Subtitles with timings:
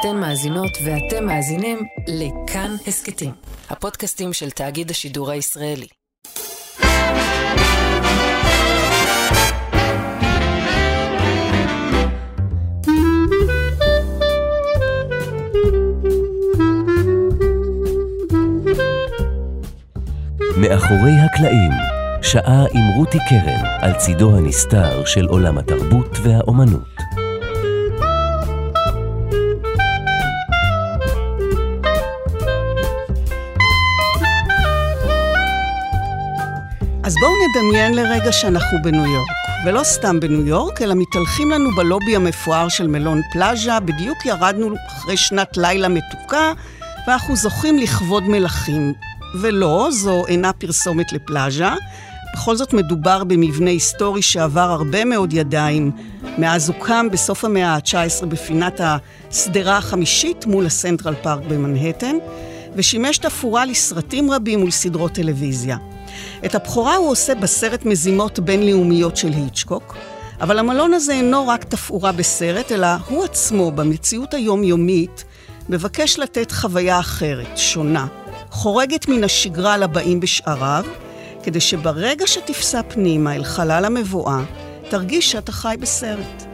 [0.00, 3.32] אתן מאזינות ואתם מאזינים לכאן הסכתים,
[3.70, 5.86] הפודקאסטים של תאגיד השידור הישראלי.
[20.56, 21.72] מאחורי הקלעים,
[22.22, 26.97] שעה עם רותי קרן על צידו הנסתר של עולם התרבות והאומנות.
[37.08, 39.28] אז בואו נדמיין לרגע שאנחנו בניו יורק,
[39.64, 45.16] ולא סתם בניו יורק, אלא מתהלכים לנו בלובי המפואר של מלון פלאז'ה, בדיוק ירדנו אחרי
[45.16, 46.52] שנת לילה מתוקה,
[47.06, 48.92] ואנחנו זוכים לכבוד מלכים.
[49.40, 51.74] ולא, זו אינה פרסומת לפלאז'ה.
[52.34, 55.90] בכל זאת מדובר במבנה היסטורי שעבר הרבה מאוד ידיים
[56.38, 62.16] מאז הוקם בסוף המאה ה-19 בפינת השדרה החמישית מול הסנטרל פארק במנהטן,
[62.76, 65.76] ושימש תפאורה לסרטים רבים ולסדרות טלוויזיה.
[66.44, 69.96] את הבכורה הוא עושה בסרט מזימות בינלאומיות של היצ'קוק,
[70.40, 75.24] אבל המלון הזה אינו רק תפאורה בסרט, אלא הוא עצמו, במציאות היומיומית,
[75.68, 78.06] מבקש לתת חוויה אחרת, שונה,
[78.50, 80.84] חורגת מן השגרה לבאים בשעריו,
[81.42, 84.44] כדי שברגע שתפסע פנימה אל חלל המבואה,
[84.90, 86.44] תרגיש שאתה חי בסרט.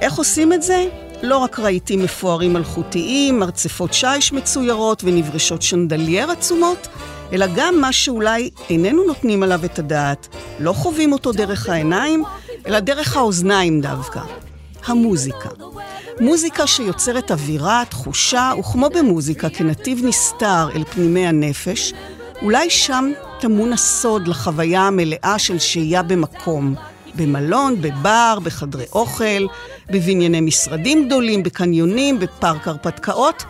[0.00, 0.86] איך עושים את זה?
[1.22, 6.88] לא רק רהיטים מפוארים מלכותיים, מרצפות שיש מצוירות ונברשות שנדלייר עצומות,
[7.32, 10.28] אלא גם מה שאולי איננו נותנים עליו את הדעת,
[10.60, 12.24] לא חווים אותו דרך העיניים,
[12.66, 14.20] אלא דרך האוזניים דווקא.
[14.86, 15.48] המוזיקה.
[16.20, 21.92] מוזיקה שיוצרת אווירה, תחושה, וכמו במוזיקה, כנתיב נסתר אל פנימי הנפש,
[22.42, 26.74] אולי שם טמון הסוד לחוויה המלאה של שהייה במקום,
[27.14, 29.46] במלון, בבר, בחדרי אוכל,
[29.90, 33.44] בבנייני משרדים גדולים, בקניונים, בפארק הרפתקאות,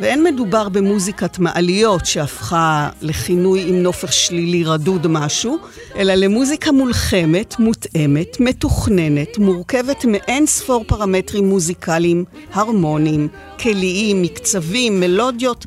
[0.00, 5.58] ואין מדובר במוזיקת מעליות שהפכה לכינוי עם נופך שלילי רדוד משהו,
[5.96, 13.28] אלא למוזיקה מולחמת, מותאמת, מתוכננת, מורכבת מאין ספור פרמטרים מוזיקליים, הרמוניים,
[13.60, 15.66] כליים, מקצבים, מלודיות.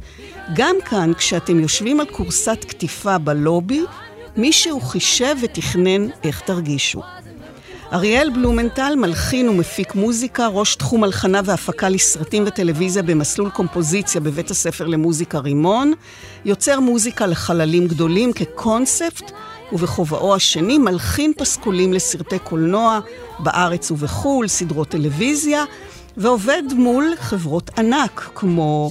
[0.55, 3.81] גם כאן, כשאתם יושבים על כורסת קטיפה בלובי,
[4.37, 7.01] מישהו חישב ותכנן איך תרגישו.
[7.93, 14.87] אריאל בלומנטל, מלחין ומפיק מוזיקה, ראש תחום הלחנה והפקה לסרטים וטלוויזיה במסלול קומפוזיציה בבית הספר
[14.87, 15.93] למוזיקה רימון,
[16.45, 19.31] יוצר מוזיקה לחללים גדולים כקונספט,
[19.71, 22.99] ובכובעו השני מלחין פסקולים לסרטי קולנוע
[23.39, 25.63] בארץ ובחו"ל, סדרות טלוויזיה,
[26.17, 28.89] ועובד מול חברות ענק כמו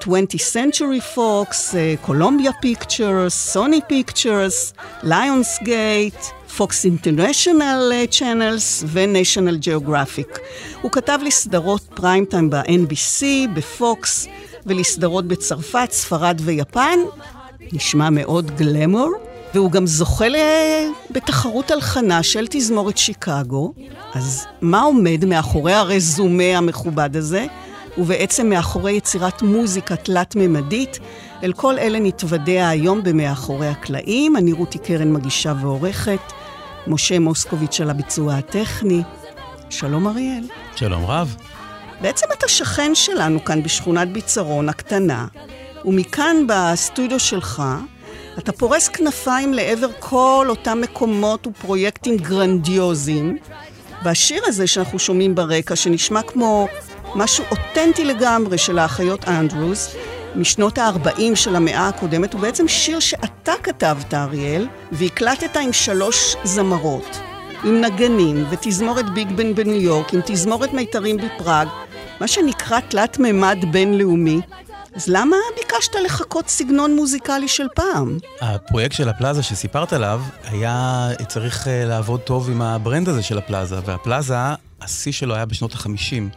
[0.00, 4.72] 20th Century Fox, Columbia Pictures, Sony Pictures,
[5.02, 6.14] Lionsgate,
[6.56, 10.38] Fox International Channels ו-National Geographic.
[10.82, 13.22] הוא כתב לסדרות prime time ב-NBC,
[13.54, 14.26] ב Fox,
[14.66, 16.98] ולסדרות בצרפת, ספרד ויפן.
[17.72, 19.12] נשמע מאוד glamour.
[19.54, 20.24] והוא גם זוכה
[21.10, 23.72] בתחרות הלחנה של תזמורת שיקגו.
[24.14, 27.46] אז מה עומד מאחורי הרזומה המכובד הזה?
[27.98, 30.98] ובעצם מאחורי יצירת מוזיקה תלת-ממדית.
[31.42, 34.36] אל כל אלה נתוודע היום במאחורי הקלעים.
[34.36, 36.43] אני רותי קרן מגישה ועורכת.
[36.86, 39.02] משה מוסקוביץ' על הביצוע הטכני.
[39.70, 40.44] שלום אריאל.
[40.76, 41.36] שלום רב.
[42.00, 45.26] בעצם אתה שכן שלנו כאן בשכונת ביצרון הקטנה,
[45.84, 47.62] ומכאן בסטודיו שלך
[48.38, 53.38] אתה פורס כנפיים לעבר כל אותם מקומות ופרויקטים גרנדיוזיים.
[54.04, 56.68] והשיר הזה שאנחנו שומעים ברקע, שנשמע כמו
[57.14, 59.96] משהו אותנטי לגמרי של האחיות אנדרוס,
[60.36, 67.18] משנות ה-40 של המאה הקודמת, הוא בעצם שיר שאתה כתבת, אריאל, והקלטת עם שלוש זמרות,
[67.64, 71.68] עם נגנים ותזמורת big band בניו יורק, עם תזמורת מיתרים בפראג,
[72.20, 74.40] מה שנקרא תלת מימד בינלאומי.
[74.94, 78.18] אז למה ביקשת לחקות סגנון מוזיקלי של פעם?
[78.40, 83.38] הפרויקט של הפלאזה שסיפרת עליו, היה צריך אה, לעבוד טוב עם ה brand הזה של
[83.38, 84.34] הפלאזה, והפלאזה,
[84.80, 86.36] השיא שלו היה בשנות ה-50.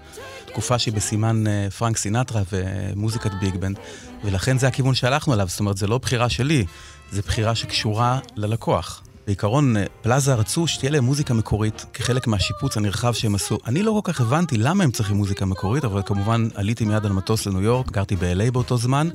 [0.58, 3.80] תקופה שהיא בסימן אה, פרנק סינטרה ומוזיקת big band,
[4.24, 6.66] ולכן זה הכיוון שהלכנו עליו, זאת אומרת, זה לא בחירה שלי,
[7.12, 9.04] זה בחירה שקשורה ללקוח.
[9.28, 13.58] בעיקרון, אה, פלאזה רצו שתהיה להם מוזיקה מקורית כחלק מהשיפוץ הנרחב שהם עשו.
[13.68, 17.12] אני לא כל כך הבנתי למה הם צריכים מוזיקה מקורית, אבל כמובן עליתי מיד על
[17.12, 19.10] מטוס לניו יורק, גרתי ב-LA באותו זמן,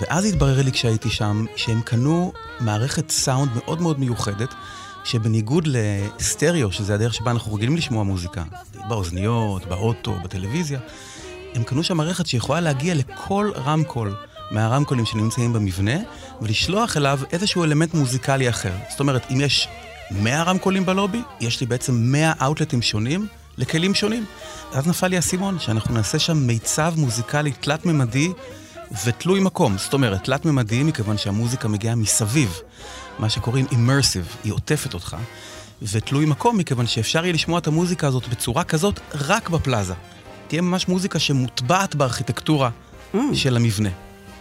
[0.00, 4.54] ואז התברר לי כשהייתי שם, שהם קנו מערכת סאונד מאוד מאוד מיוחדת,
[5.04, 8.44] שבניגוד לסטריאו, שזה הדרך שבה אנחנו רגילים לשמוע מוזיקה,
[8.88, 10.80] באוזניות, באוטו, בטלוויזיה,
[11.54, 14.14] הם קנו שם מערכת שיכולה להגיע לכל רמקול
[14.50, 15.96] מהרמקולים שנמצאים במבנה,
[16.42, 18.72] ולשלוח אליו איזשהו אלמנט מוזיקלי אחר.
[18.90, 19.68] זאת אומרת, אם יש
[20.10, 23.26] 100 רמקולים בלובי, יש לי בעצם 100 אאוטלטים שונים
[23.58, 24.24] לכלים שונים.
[24.72, 28.32] אז נפל לי האסימון, שאנחנו נעשה שם מיצב מוזיקלי תלת-ממדי
[29.04, 29.78] ותלוי מקום.
[29.78, 32.60] זאת אומרת, תלת-ממדי מכיוון שהמוזיקה מגיעה מסביב,
[33.18, 35.16] מה שקוראים immersive, היא עוטפת אותך,
[35.82, 39.94] ותלוי מקום מכיוון שאפשר יהיה לשמוע את המוזיקה הזאת בצורה כזאת רק בפלאזה.
[40.48, 42.70] תהיה ממש מוזיקה שמוטבעת בארכיטקטורה
[43.14, 43.18] mm.
[43.34, 43.88] של המבנה.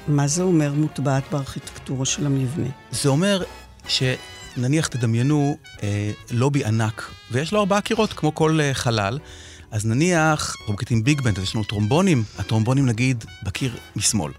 [0.08, 2.68] מה זה אומר מוטבעת בארכיטקטורה של המבנה?
[2.92, 3.44] זה אומר
[3.88, 9.20] שנניח תדמיינו אה, לובי ענק, ויש לו ארבעה קירות, כמו כל אה, חלל,
[9.72, 14.32] אז נניח, אנחנו מקליטים ביג בנד, אז יש לנו טרומבונים, הטרומבונים נגיד בקיר משמאל.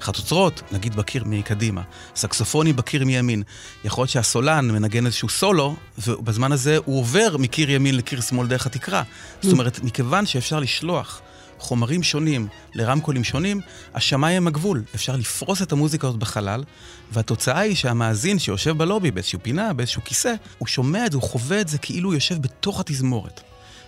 [0.00, 1.82] חצוצרות, נגיד בקיר מקדימה.
[2.16, 3.42] סקסופונים בקיר מימין.
[3.84, 8.66] יכול להיות שהסולן מנגן איזשהו סולו, ובזמן הזה הוא עובר מקיר ימין לקיר שמאל דרך
[8.66, 9.02] התקרה.
[9.42, 11.20] זאת אומרת, מכיוון שאפשר לשלוח
[11.60, 13.60] חומרים שונים לרמקולים שונים,
[13.94, 14.82] השמיים הם הגבול.
[14.94, 16.64] אפשר לפרוס את המוזיקה הזאת בחלל,
[17.12, 21.60] והתוצאה היא שהמאזין שיושב בלובי באיזושהי פינה, באיזשהו כיסא, הוא שומע את זה, הוא חווה
[21.60, 23.40] את זה כאילו הוא יושב בתוך התזמורת.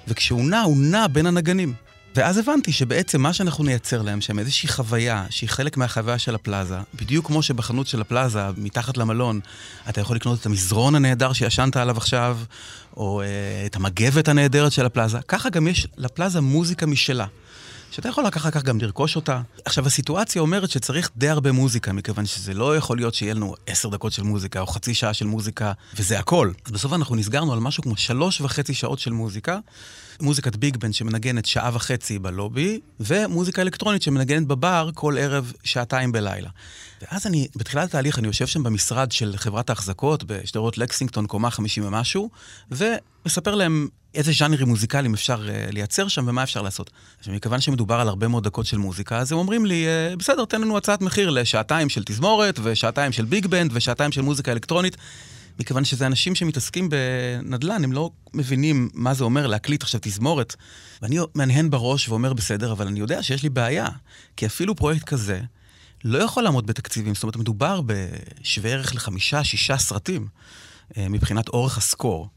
[0.08, 1.74] וכשהוא נע, הוא נע בין הנגנים.
[2.16, 6.76] ואז הבנתי שבעצם מה שאנחנו נייצר להם שם, איזושהי חוויה שהיא חלק מהחוויה של הפלאזה,
[6.94, 9.40] בדיוק כמו שבחנות של הפלאזה, מתחת למלון,
[9.88, 12.38] אתה יכול לקנות את המזרון הנהדר שישנת עליו עכשיו,
[12.96, 17.26] או uh, את המגבת הנהדרת של הפלאזה, ככה גם יש לפלאזה מוזיקה משלה.
[17.92, 19.40] שאתה יכול אחר כך גם לרכוש אותה.
[19.64, 23.88] עכשיו, הסיטואציה אומרת שצריך די הרבה מוזיקה, מכיוון שזה לא יכול להיות שיהיה לנו עשר
[23.88, 26.50] דקות של מוזיקה, או חצי שעה של מוזיקה, וזה הכל.
[26.64, 29.58] אז בסוף אנחנו נסגרנו על משהו כמו שלוש וחצי שעות של מוזיקה,
[30.20, 36.50] מוזיקת ביג בן שמנגנת שעה וחצי בלובי, ומוזיקה אלקטרונית שמנגנת בבר כל ערב שעתיים בלילה.
[37.02, 41.86] ואז אני, בתחילת התהליך, אני יושב שם במשרד של חברת ההחזקות בשדרות לקסינגטון, קומה 50
[41.86, 42.30] ומשהו,
[42.70, 46.90] ומספר להם איזה ז'אנרים מוזיקליים אפשר uh, לייצר שם ומה אפשר לעשות.
[47.18, 50.44] עכשיו, מכיוון שמדובר על הרבה מאוד דקות של מוזיקה, אז הם אומרים לי, uh, בסדר,
[50.44, 54.96] תן לנו הצעת מחיר לשעתיים של תזמורת, ושעתיים של ביג בנד, ושעתיים של מוזיקה אלקטרונית.
[55.60, 60.56] מכיוון שזה אנשים שמתעסקים בנדל"ן, הם לא מבינים מה זה אומר להקליט עכשיו תזמורת.
[61.02, 63.86] ואני מהנהן בראש ואומר, בסדר, אבל אני יודע שיש לי בעיה.
[64.36, 65.40] כי אפילו פרויקט כזה
[66.04, 67.14] לא יכול לעמוד בתקציבים.
[67.14, 70.26] זאת אומרת, מדובר בשווה ערך לחמישה, שישה סרטים
[70.96, 72.28] אה, מבחינת אורך הסקור.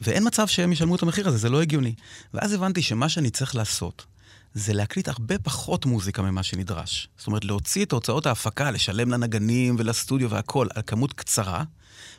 [0.00, 1.94] ואין מצב שהם ישלמו את המחיר הזה, זה לא הגיוני.
[2.34, 4.06] ואז הבנתי שמה שאני צריך לעשות,
[4.54, 7.08] זה להקליט הרבה פחות מוזיקה ממה שנדרש.
[7.18, 11.64] זאת אומרת, להוציא את הוצאות ההפקה, לשלם לנגנים ולסטודיו והכול על כמות קצרה,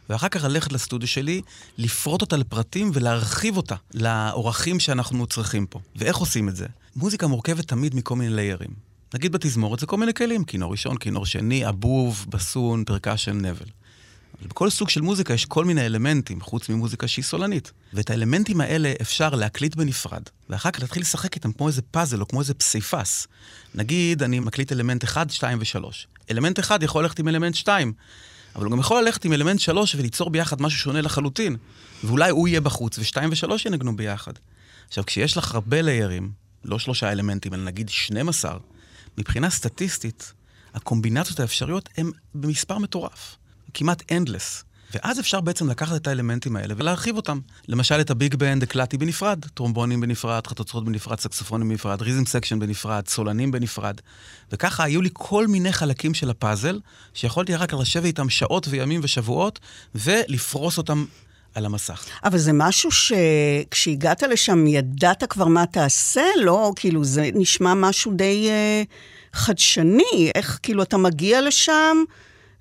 [0.09, 1.41] ואחר כך ללכת לסטודיו שלי,
[1.77, 5.79] לפרוט אותה לפרטים ולהרחיב אותה לאורכים שאנחנו צריכים פה.
[5.95, 6.65] ואיך עושים את זה?
[6.95, 8.88] מוזיקה מורכבת תמיד מכל מיני ליירים.
[9.13, 13.65] נגיד בתזמורת זה כל מיני כלים, כינור ראשון, כינור שני, אבוב, בסון, percussion, נבל.
[14.47, 17.71] בכל סוג של מוזיקה יש כל מיני אלמנטים, חוץ ממוזיקה שהיא סולנית.
[17.93, 22.27] ואת האלמנטים האלה אפשר להקליט בנפרד, ואחר כך להתחיל לשחק איתם כמו איזה פאזל או
[22.27, 23.27] כמו איזה פסיפס.
[23.75, 25.85] נגיד, אני מקליט אלמנט 1, 2 ו-3.
[26.31, 27.93] אלמנט 1 יכול ללכת עם אלמנט 2,
[28.55, 31.55] אבל הוא גם יכול ללכת עם אלמנט 3 וליצור ביחד משהו שונה לחלוטין.
[32.03, 34.33] ואולי הוא יהיה בחוץ, ו-2 ו-3 ינגנו ביחד.
[34.87, 36.31] עכשיו, כשיש לך הרבה ליירים,
[36.65, 38.57] לא שלושה אלמנטים, אלא נגיד 12,
[39.17, 40.33] מבחינה סטטיסטית,
[40.73, 43.37] הקומבינציות האפשריות הן במספר מטורף.
[43.73, 44.63] כמעט endless.
[44.93, 47.39] ואז אפשר בעצם לקחת את האלמנטים האלה ולהרחיב אותם.
[47.67, 52.59] למשל, את ה big band הקלטתי בנפרד, טרומבונים בנפרד, חצוצרות בנפרד, סקסופונים בנפרד, rhythm section
[52.59, 54.01] בנפרד, סולנים בנפרד.
[54.51, 56.79] וככה היו לי כל מיני חלקים של הפאזל,
[57.13, 59.59] שיכולתי רק לשבת איתם שעות וימים ושבועות,
[59.95, 61.05] ולפרוס אותם
[61.55, 62.05] על המסך.
[62.23, 66.23] אבל זה משהו שכשהגעת לשם ידעת כבר מה תעשה?
[66.35, 70.31] לא, כאילו, זה נשמע משהו די uh, חדשני.
[70.35, 72.03] איך, כאילו, אתה מגיע לשם...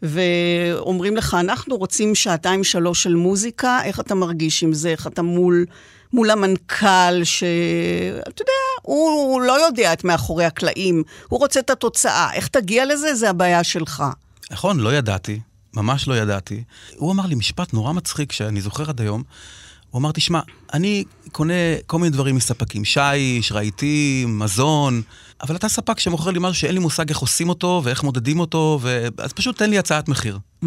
[0.03, 4.89] ואומרים לך, אנחנו רוצים שעתיים-שלוש של מוזיקה, איך אתה מרגיש עם זה?
[4.89, 5.65] איך אתה מול,
[6.13, 12.33] מול המנכ"ל, שאתה יודע, הוא, הוא לא יודע את מאחורי הקלעים, הוא רוצה את התוצאה.
[12.35, 13.15] איך תגיע לזה?
[13.15, 14.05] זה הבעיה שלך.
[14.51, 15.41] נכון, לא ידעתי,
[15.79, 16.63] ממש לא ידעתי.
[16.97, 19.23] הוא אמר לי משפט נורא מצחיק, שאני זוכר עד היום.
[19.91, 20.41] הוא אמר, תשמע,
[20.75, 21.55] אני קונה
[21.87, 25.03] כל מיני דברים מספקים, שיש, רהיטים, מזון,
[25.43, 28.79] אבל אתה ספק שמוכר לי משהו שאין לי מושג איך עושים אותו ואיך מודדים אותו,
[28.83, 29.09] ו...
[29.19, 30.39] אז פשוט תן לי הצעת מחיר.
[30.65, 30.67] Mm.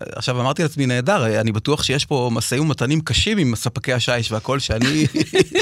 [0.00, 4.58] עכשיו, אמרתי לעצמי, נהדר, אני בטוח שיש פה משאים ומתנים קשים עם ספקי השיש והכל,
[4.58, 5.06] שאני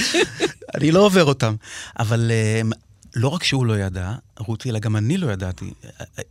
[0.76, 1.54] אני לא עובר אותם.
[1.98, 2.30] אבל
[2.62, 2.70] אמ,
[3.18, 5.72] לא רק שהוא לא ידע, רותי, אלא גם אני לא ידעתי.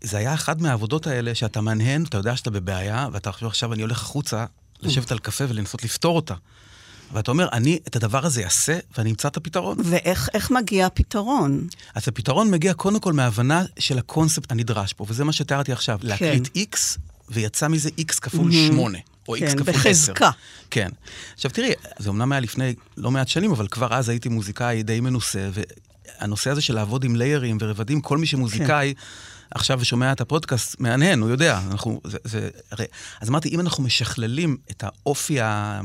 [0.02, 3.82] זה היה אחת מהעבודות האלה שאתה מהנהן, אתה יודע שאתה בבעיה, ואתה חושב, עכשיו אני
[3.82, 4.46] הולך החוצה
[4.82, 6.34] לשבת על קפה ולנסות לפתור אותה.
[7.14, 9.78] ואתה אומר, אני את הדבר הזה אעשה, ואני אמצא את הפתרון.
[9.84, 11.68] ואיך מגיע הפתרון?
[11.96, 16.00] אז הפתרון מגיע קודם כל מהבנה של הקונספט הנדרש פה, וזה מה שתיארתי עכשיו.
[16.02, 16.08] כן.
[16.08, 16.78] להקליט X,
[17.30, 18.74] ויצא מזה X כפול mm-hmm.
[18.74, 19.80] 8, או כן, כפול 10.
[19.80, 20.32] בחזקה.
[20.72, 20.90] כן.
[21.34, 25.00] עכשיו תראי, זה אמנם היה לפני לא מעט שנים, אבל כבר אז הייתי מוזיקאי די
[25.00, 25.50] מנוסה,
[26.20, 28.94] והנושא הזה של לעבוד עם layers ורבדים, כל מי שמוזיקאי...
[28.96, 29.02] כן.
[29.52, 31.62] עכשיו שומע את הפודקאסט, מהנהן, הוא יודע.
[31.72, 32.86] אנחנו, זה, זה, הרי,
[33.22, 35.82] אז אמרתי, אם אנחנו משכללים את האופי ה...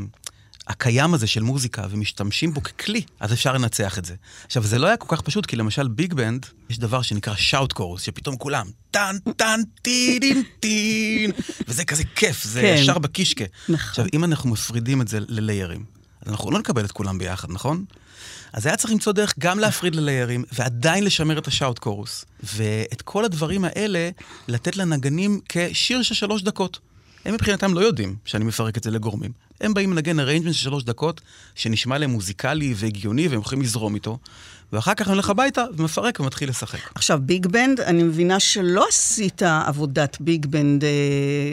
[0.67, 4.15] הקיים הזה של מוזיקה ומשתמשים בו ככלי, אז אפשר לנצח את זה.
[4.47, 7.73] עכשיו, זה לא היה כל כך פשוט, כי למשל ביג בנד, יש דבר שנקרא shout
[7.73, 11.31] chorus, שפתאום כולם טן, טן, טין, טין,
[11.69, 12.75] וזה כזה כיף, זה כן.
[12.79, 13.45] ישר בקישקע.
[13.69, 13.89] נכון.
[13.89, 15.85] עכשיו, אם אנחנו מפרידים את זה ל layers,
[16.27, 17.85] אז אנחנו לא נקבל את כולם ביחד, נכון?
[18.53, 22.25] אז היה צריך למצוא דרך גם להפריד ל layers, ועדיין לשמר את ה shout chorus.
[22.43, 24.11] ואת כל הדברים האלה,
[24.49, 26.79] לתת לנגנים שיר של שלוש דקות.
[27.25, 29.31] הם מבחינתם לא יודעים שאני מפרק את זה לגורמים.
[29.61, 31.21] הם באים לנגן arrangement של שלוש דקות,
[31.55, 34.19] שנשמע להם מוזיקלי והגיוני, והם יכולים לזרום איתו,
[34.73, 36.79] ואחר כך אני הולך הביתה ומפרק ומתחיל לשחק.
[36.95, 40.91] עכשיו, big band, אני מבינה שלא עשית עבודת big band אה,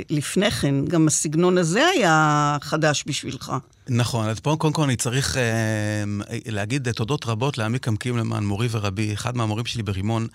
[0.09, 3.53] לפני כן, גם הסגנון הזה היה חדש בשבילך.
[3.89, 6.03] נכון, אז פה קודם כל אני צריך אה,
[6.45, 10.27] להגיד תודות רבות לעמיקם קימלמן מורי ורבי, אחד מהמורים שלי ברימון,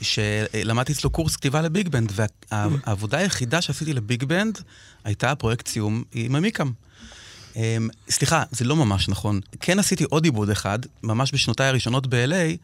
[0.00, 2.12] שלמדתי אצלו קורס כתיבה ל big band,
[2.50, 4.58] והעבודה היחידה שעשיתי ל big band
[5.04, 6.70] הייתה פרויקט סיום עם עמיקם.
[7.56, 7.76] אה,
[8.10, 9.40] סליחה, זה לא ממש נכון.
[9.60, 12.56] כן עשיתי עוד עיבוד אחד, ממש בשנותיי הראשונות ב-LA,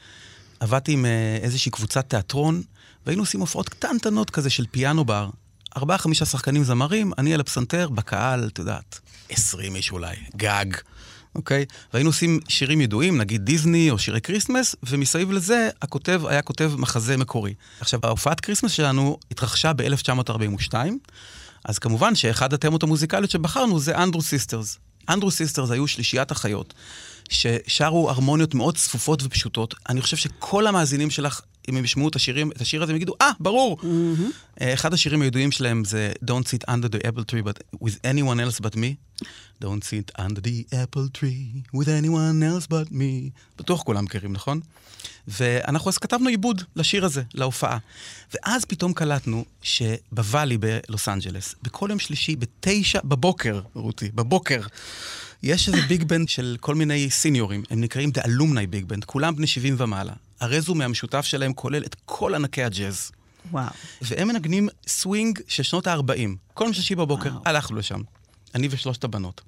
[0.60, 2.62] עבדתי עם אה, איזושהי קבוצת תיאטרון,
[3.06, 5.30] והיינו עושים הופעות קטנטנות כזה של piano bar.
[5.76, 10.66] ארבעה, חמישה שחקנים זמרים, אני על הפסנתר, בקהל, את יודעת, עשרים איש אולי, גג,
[11.34, 11.64] אוקיי?
[11.92, 17.16] והיינו עושים שירים ידועים, נגיד דיסני או שירי Christmas, ומסביב לזה הכותב היה כותב מחזה
[17.16, 17.54] מקורי.
[17.80, 20.74] עכשיו, ההופעת Christmas שלנו התרחשה ב-1942,
[21.64, 24.78] אז כמובן שאחד התמות המוזיקליות שבחרנו זה Andrews Sisters.
[25.08, 26.74] Andrews Sisters היו שלישיית אחיות,
[27.28, 29.74] ששרו הרמוניות מאוד צפופות ופשוטות.
[29.88, 33.14] אני חושב שכל המאזינים שלך, אם הם ישמעו את השירים, את השיר הזה, הם יגידו,
[33.20, 33.78] אה, ah, ברור.
[33.80, 34.62] Mm-hmm.
[34.64, 38.60] אחד השירים הידועים שלהם זה Don't sit under the apple tree but with anyone else
[38.60, 39.24] but me.
[39.64, 43.30] Don't sit under the apple tree with anyone else but me.
[43.58, 44.60] בטוח כולם מכירים, נכון?
[45.28, 47.78] ואנחנו אז כתבנו עיבוד לשיר הזה, להופעה.
[48.34, 54.60] ואז פתאום קלטנו שבוואלי בלוס אנג'לס, בכל יום שלישי, בתשע בבוקר, רותי, בבוקר,
[55.42, 59.36] יש איזה big band של כל מיני seniorים, הם נקראים The Alumni Big Band, כולם
[59.36, 60.12] בני 70 ומעלה.
[60.40, 63.10] הרזומה המשותף שלהם כולל את כל ענקי הג'אז.
[63.50, 63.66] וואו.
[64.02, 66.28] והם מנגנים סווינג של שנות ה-40.
[66.54, 67.42] כל יום שישי בבוקר, וואו.
[67.44, 68.00] הלכנו לשם.
[68.54, 69.40] אני ושלושת הבנות.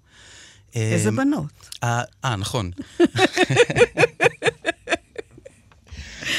[0.75, 1.71] איזה בנות?
[1.83, 2.71] אה, נכון.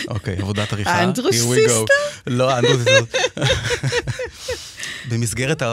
[0.07, 1.03] אוקיי, עבודת עריכה.
[1.03, 1.86] Andrews Sisters?
[2.27, 3.44] לא, Andrews Sisters.
[5.10, 5.63] במסגרת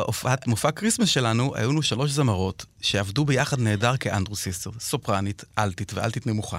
[0.46, 5.92] מופע Christmas שלנו, היו לנו שלוש זמרות שעבדו ביחד נהדר כ Andrews Sisters, סופרנית, אלטית
[5.94, 6.58] ואלטית נמוכה,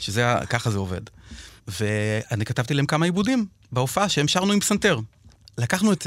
[0.00, 1.00] שזה, ככה זה עובד.
[1.68, 4.98] ואני כתבתי להם כמה עיבודים בהופעה שהם שרנו עם פסנתר.
[5.58, 6.06] לקחנו את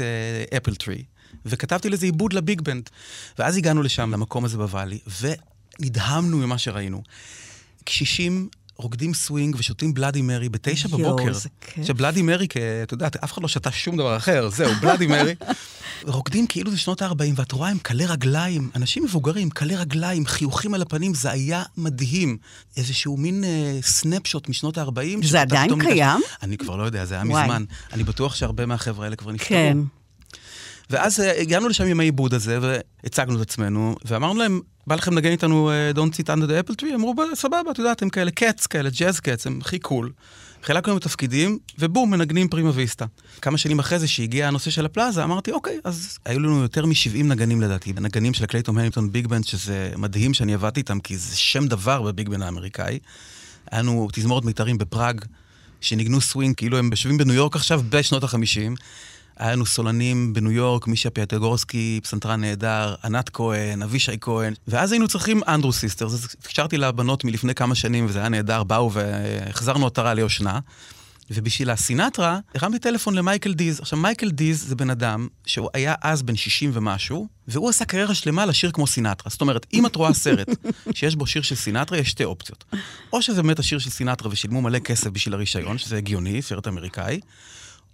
[0.56, 1.04] apple uh, tree,
[1.46, 2.90] וכתבתי לזה עיבוד ל big band.
[3.38, 4.98] ואז הגענו לשם, למקום הזה ב Valley,
[5.80, 7.02] ונדהמנו ממה שראינו.
[7.84, 8.48] קשישים
[8.82, 11.22] רוקדים סווינג ושותים Bloody Mary בתשע בבוקר.
[11.22, 11.78] יואו, זה כיף.
[11.78, 12.46] עכשיו, Bloody Mary,
[12.82, 15.34] את יודעת, אף אחד לא שתה שום דבר אחר, זהו, Bloody Mary.
[16.06, 20.74] רוקדים כאילו זה שנות ה-40, ואת רואה עם קלי רגליים, אנשים מבוגרים, קלי רגליים, חיוכים
[20.74, 22.36] על הפנים, זה היה מדהים.
[22.76, 25.26] איזשהו מין אה, snapshot משנות ה-40.
[25.26, 26.16] זה עדיין קיים?
[26.16, 26.36] ניגש...
[26.42, 27.42] אני כבר לא יודע, זה היה וואי.
[27.44, 27.64] מזמן.
[27.92, 29.48] אני בטוח שהרבה מהחבר'ה האלה כבר נפטרו.
[29.48, 29.78] כן.
[30.90, 35.30] ואז uh, הגענו לשם עם העיבוד הזה, והצגנו את עצמנו, ואמרנו להם, בא לכם לנגן
[35.30, 36.94] איתנו uh, Don't sit under the apple tree?
[36.94, 40.12] אמרו, סבבה, את יודעת, הם כאלה cats כאלה, jazz cats, הם הכי cool.
[40.62, 43.04] חילקנו תפקידים, ובום, מנגנים prima vista.
[43.40, 47.24] כמה שנים אחרי זה, שהגיע הנושא של הפלאזה, אמרתי, אוקיי, אז היו לנו יותר מ-70
[47.24, 47.92] נגנים לדעתי.
[48.00, 52.02] נגנים של קלייטון המילטון Big Band, שזה מדהים שאני עבדתי איתם, כי זה שם דבר
[52.02, 52.98] ב big band האמריקאי.
[53.70, 55.20] היה לנו תזמורת מיתרים בפראג,
[55.80, 58.80] שניגנו סווינג, כאילו הם יושבים בניו יורק עכשיו, בשנות ה-50.
[59.42, 65.08] היה לנו סולנים בניו יורק, מישה פיאטיגורסקי, פסנתרן נהדר, ענת כהן, אבישי כהן, ואז היינו
[65.08, 70.14] צריכים Andrews Sisters, אז התקשרתי לבנות מלפני כמה שנים, וזה היה נהדר, באו והחזרנו עטרה
[70.14, 70.58] ליושנה.
[71.30, 73.80] ובשביל הסינטרה, הרמתי טלפון למייקל דיז.
[73.80, 78.14] עכשיו, מייקל דיז זה בן אדם שהוא היה אז בן 60 ומשהו, והוא עשה קריירה
[78.14, 79.30] שלמה לשיר כמו סינטרה.
[79.30, 80.48] זאת אומרת, אם את רואה סרט
[80.94, 82.64] שיש בו שיר של סינטרה, יש שתי אופציות.
[83.12, 87.20] או שזה באמת השיר של סינטרה ושילמו מלא כסף בשביל הרישיון, שזה הגיוני, סרט אמריקאי,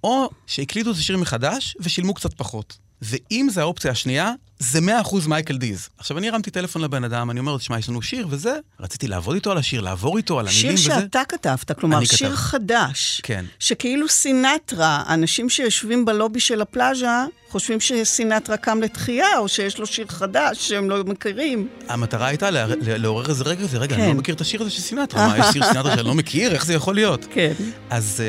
[0.05, 2.79] או שהקליטו את השיר מחדש ושילמו קצת פחות.
[3.03, 5.89] ואם זה האופציה השנייה, זה 100% מייקל דיז.
[5.99, 9.35] עכשיו, אני הרמתי טלפון לבן אדם, אני אומר תשמע, יש לנו שיר וזה, רציתי לעבוד
[9.35, 10.83] איתו על השיר, לעבור איתו על המילים וזה.
[10.83, 12.37] שיר שאתה כתבת, כלומר, שיר כתב.
[12.37, 13.21] חדש.
[13.25, 13.45] כן.
[13.59, 20.07] שכאילו סינטרה, אנשים שיושבים בלובי של הפלאז'ה, חושבים שסינטרה קם לתחייה, או שיש לו שיר
[20.09, 21.69] חדש שהם לא מכירים.
[21.89, 22.49] המטרה הייתה
[22.81, 24.03] לעורר איזה רגע, זה רגע, כן.
[24.03, 26.53] אני לא מכיר את השיר הזה של סינטרה, מה, יש שיר סינטרה שאני לא מכיר?
[26.53, 27.27] איך זה יכול להיות?
[27.31, 27.53] כן.
[27.91, 28.23] אז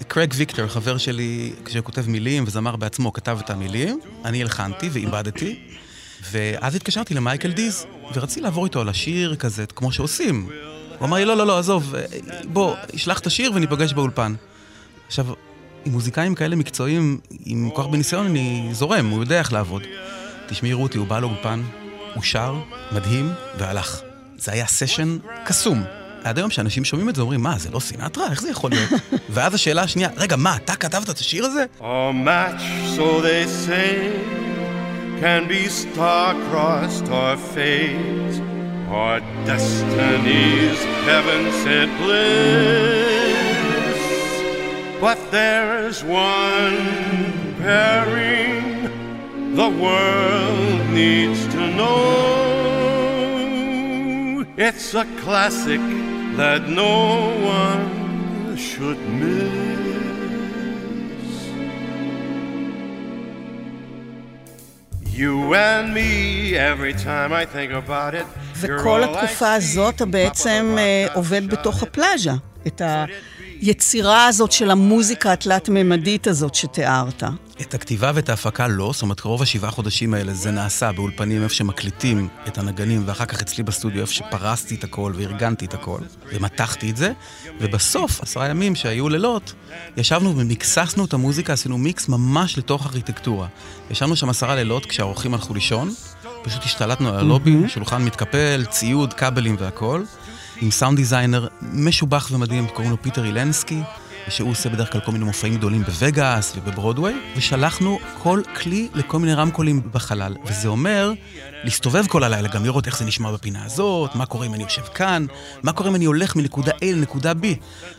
[0.00, 5.71] uh, קרג ויקטור, חבר שלי, כשכותב מילים וזמר בעצמו, כתב את המילים, אני הלחנתי ואיבדתי.
[6.30, 10.48] ואז התקשרתי למייקל דיז, ורציתי לעבור איתו על השיר כזה, כמו שעושים.
[10.98, 11.94] הוא אמר לי, לא, לא, לא, עזוב,
[12.44, 14.34] בוא, אשלח את השיר וניפגש באולפן.
[15.06, 15.26] עכשיו,
[15.84, 19.82] עם מוזיקאים כאלה מקצועיים, עם כל כך הרבה אני זורם, הוא יודע איך לעבוד.
[20.48, 21.62] תשמעי, רותי, הוא בא לאולפן,
[22.14, 22.54] הוא שר,
[22.92, 24.00] מדהים, והלך.
[24.36, 25.84] זה היה סשן קסום.
[26.24, 28.30] עד היום שאנשים שומעים את זה אומרים, מה, זה לא סינטרה?
[28.30, 28.90] איך זה יכול להיות?
[29.34, 31.64] ואז השאלה השנייה, רגע, מה, אתה כתבת את השיר הזה?
[31.80, 31.82] A
[32.24, 32.62] match,
[32.96, 34.51] so they say,
[35.22, 38.40] can be star-crossed or fate,
[38.90, 43.36] or destiny's heaven-sent bliss.
[45.00, 48.90] But there's one pairing
[49.54, 51.92] the world needs to know.
[54.56, 55.80] It's a classic
[56.36, 59.81] that no one should miss.
[65.14, 68.26] You and me, every time I think about it,
[68.56, 69.52] וכל התקופה.
[69.54, 72.32] הזאת בעצם אה, עובד בתוך הפלאז'ה.
[72.66, 72.82] את
[73.62, 77.22] היצירה הזאת של המוזיקה התלת-ממדית הזאת שתיארת.
[77.60, 81.54] את הכתיבה ואת ההפקה לא, זאת אומרת, רוב השבעה חודשים האלה זה נעשה באולפנים איפה
[81.54, 85.98] שמקליטים את הנגנים, ואחר כך אצלי בסטודיו איפה שפרסתי את הכל וארגנתי את הכל,
[86.32, 87.12] ומתחתי את זה,
[87.60, 89.54] ובסוף, עשרה ימים שהיו לילות,
[89.96, 93.46] ישבנו ומיקססנו את המוזיקה, עשינו מיקס ממש לתוך ארכיטקטורה.
[93.90, 95.94] ישבנו שם עשרה לילות כשהאורחים הלכו לישון,
[96.42, 100.02] פשוט השתלטנו על הלובי, שולחן מתקפל, ציוד, כבלים והכל,
[100.60, 103.82] עם sound designer משובח ומדהים, קוראים לו פיטר אילנסקי.
[104.28, 109.34] שהוא עושה בדרך כלל כל מיני מופעים גדולים בווגאס ובברודוויי, ושלחנו כל כלי לכל מיני
[109.34, 110.36] רמקולים בחלל.
[110.46, 111.12] וזה אומר
[111.64, 114.82] להסתובב כל הלילה, גם לראות איך זה נשמע בפינה הזאת, מה קורה אם אני יושב
[114.82, 115.26] כאן,
[115.62, 117.46] מה קורה אם אני הולך מנקודה A לנקודה B.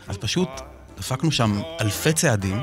[0.08, 0.48] אז פשוט
[0.98, 2.60] דפקנו שם אלפי צעדים.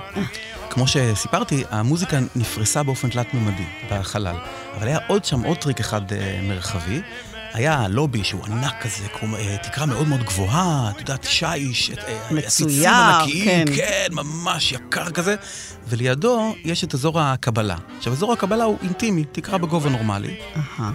[0.69, 4.35] כמו שסיפרתי, המוזיקה נפרסה באופן תלת-ממדי בחלל.
[4.77, 7.01] אבל היה עוד שם עוד טריק אחד אה, מרחבי.
[7.53, 12.37] היה לובי שהוא ענק כזה, כמו, אה, תקרה מאוד מאוד גבוהה, את יודעת, שיש, אה,
[12.37, 13.73] עציצים ענקיים, כן.
[13.75, 15.35] כן, ממש יקר כזה,
[15.87, 17.75] ולידו יש את אזור הקבלה.
[17.97, 20.37] עכשיו, אזור הקבלה הוא אינטימי, תקרה בגובה נורמלי.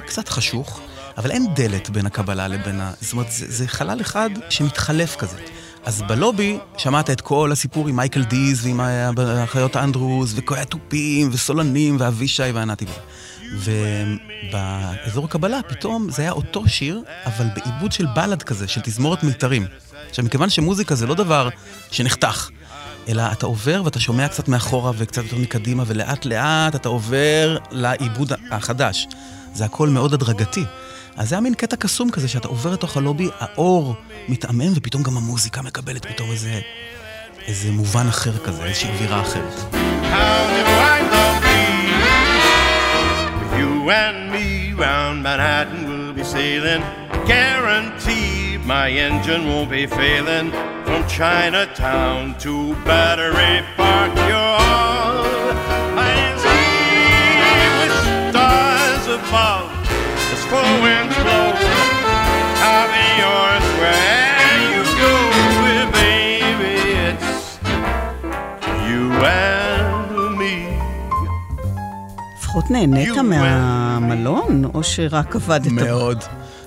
[0.06, 0.80] קצת חשוך,
[1.18, 2.92] אבל אין דלת בין הקבלה לבין ה...
[3.00, 5.36] זאת אומרת, זה, זה חלל אחד שמתחלף כזה.
[5.84, 8.80] אז בלובי שמעת את כל הסיפור עם מייקל דיז ועם
[9.18, 12.86] החיות אנדרוס, וכל התופים, וסולנים, ואבישי וענתי.
[13.54, 19.66] ובאזור הקבלה פתאום זה היה אותו שיר, אבל בעיבוד של בלד כזה, של תזמורת מיתרים.
[20.08, 21.48] עכשיו, מכיוון שמוזיקה זה לא דבר
[21.90, 22.48] שנחתך,
[23.08, 28.32] אלא אתה עובר ואתה שומע קצת מאחורה וקצת יותר מקדימה, ולאט לאט אתה עובר לעיבוד
[28.50, 29.06] החדש.
[29.54, 30.64] זה הכל מאוד הדרגתי.
[31.16, 33.94] אז זה היה מין קטע קסום כזה, שאתה עובר לתוך הלובי, האור
[34.28, 36.60] מתעמם, ופתאום גם המוזיקה מקבלת פתאום איזה,
[37.46, 39.74] איזה מובן אחר כזה, איזושהי אווירה אחרת.
[40.02, 41.15] How?
[43.58, 46.82] You and me round Manhattan we'll be sailing.
[47.26, 50.50] Guaranteed my engine won't be failing.
[50.84, 55.24] From Chinatown to Battery Park, you're all
[55.98, 57.38] I see
[57.80, 57.96] with
[58.30, 59.70] stars above.
[60.34, 61.48] As four winds blow,
[62.68, 65.14] I'll be yours wherever you go,
[65.92, 66.74] baby.
[67.08, 67.58] It's
[68.88, 69.65] you and.
[72.56, 75.66] לפחות נהנית You מהמלון, או שרק עבדת?
[75.66, 76.24] מאוד.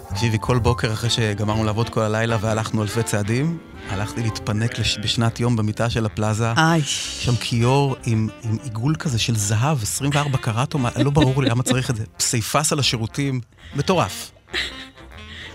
[0.10, 3.58] תקשיבי, כל בוקר אחרי שגמרנו לעבוד כל הלילה והלכנו אלפי צעדים,
[3.90, 4.98] הלכתי להתפנק לש...
[4.98, 6.52] בשנת יום במיטה של הפלאזה.
[6.58, 11.64] איי, שם כיור עם, עם עיגול כזה של זהב, 24 קראט לא ברור לי למה
[11.64, 12.04] צריך את זה.
[12.18, 13.42] פסיפס על השירותים,
[13.76, 14.32] מטורף.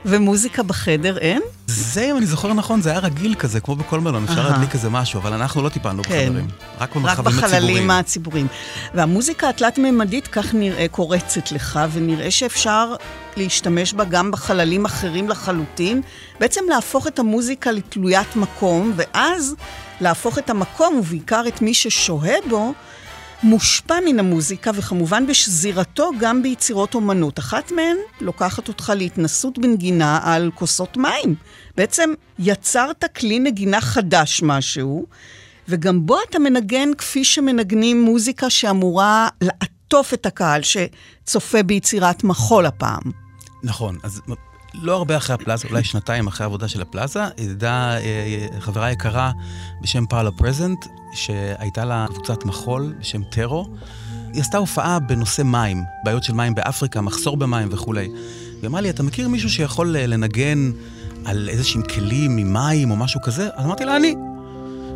[0.04, 1.42] ומוזיקה בחדר אין?
[1.66, 4.50] זה, אם אני זוכר נכון, זה היה רגיל כזה, כמו בכל מלון, אפשר.
[4.50, 6.26] להדליק איזה משהו, אבל אנחנו לא טיפלנו כן.
[6.26, 6.48] בחדרים.
[6.80, 7.90] רק רק במרחבים בחללים הציבוריים.
[7.90, 8.46] הציבוריים.
[8.94, 12.94] והמוזיקה התלת-ממדית כך נראה קורצת לך, ונראה שאפשר
[13.36, 16.02] להשתמש בה גם בחללים אחרים לחלוטין.
[16.40, 19.54] בעצם להפוך את המוזיקה לתלוית מקום, ואז
[20.00, 22.72] להפוך את המקום, ובעיקר את מי ששוהה בו,
[23.44, 27.38] מושפע מן המוזיקה, וכמובן בשזירתו גם ביצירות אומנות.
[27.38, 31.34] אחת מהן לוקחת אותך להתנסות בנגינה על כוסות מים.
[31.76, 35.06] בעצם יצרת כלי נגינה חדש משהו,
[35.68, 43.02] וגם בו אתה מנגן כפי שמנגנים מוזיקה שאמורה לעטוף את הקהל שצופה ביצירת מחול הפעם.
[43.62, 44.20] נכון, אז
[44.82, 49.32] לא הרבה אחרי הפלאזה, אולי שנתיים אחרי העבודה של הפלאזה, ידעה אה, חברה יקרה
[49.82, 53.68] בשם פאולה פרזנט, שהייתה לה קבוצת מחול בשם טרו.
[54.32, 58.08] היא עשתה הופעה בנושא מים, בעיות של מים באפריקה, מחסור במים וכולי.
[58.58, 60.70] והיא אמרה לי, אתה מכיר מישהו שיכול אה, לנגן
[61.24, 63.48] על איזשהם כלים ממים או משהו כזה?
[63.54, 64.14] אז אמרתי לה, אני.